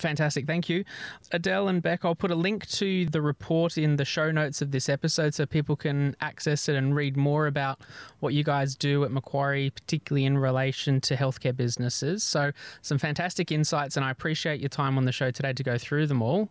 Fantastic. 0.00 0.46
Thank 0.46 0.68
you. 0.68 0.84
Adele 1.30 1.68
and 1.68 1.82
Beck, 1.82 2.04
I'll 2.04 2.14
put 2.14 2.30
a 2.30 2.34
link 2.34 2.66
to 2.70 3.06
the 3.06 3.20
report 3.20 3.76
in 3.76 3.96
the 3.96 4.04
show 4.04 4.30
notes 4.30 4.62
of 4.62 4.70
this 4.70 4.88
episode 4.88 5.34
so 5.34 5.46
people 5.46 5.76
can 5.76 6.16
access 6.20 6.68
it 6.68 6.76
and 6.76 6.96
read 6.96 7.16
more 7.16 7.46
about 7.46 7.80
what 8.20 8.32
you 8.32 8.42
guys 8.42 8.74
do 8.74 9.04
at 9.04 9.10
Macquarie, 9.10 9.70
particularly 9.70 10.24
in 10.24 10.38
relation 10.38 11.00
to 11.02 11.16
healthcare 11.16 11.54
businesses. 11.54 12.24
So, 12.24 12.52
some 12.82 12.98
fantastic 12.98 13.52
insights, 13.52 13.96
and 13.96 14.04
I 14.04 14.10
appreciate 14.10 14.60
your 14.60 14.70
time 14.70 14.96
on 14.96 15.04
the 15.04 15.12
show 15.12 15.30
today 15.30 15.52
to 15.52 15.62
go 15.62 15.78
through 15.78 16.06
them 16.06 16.22
all. 16.22 16.50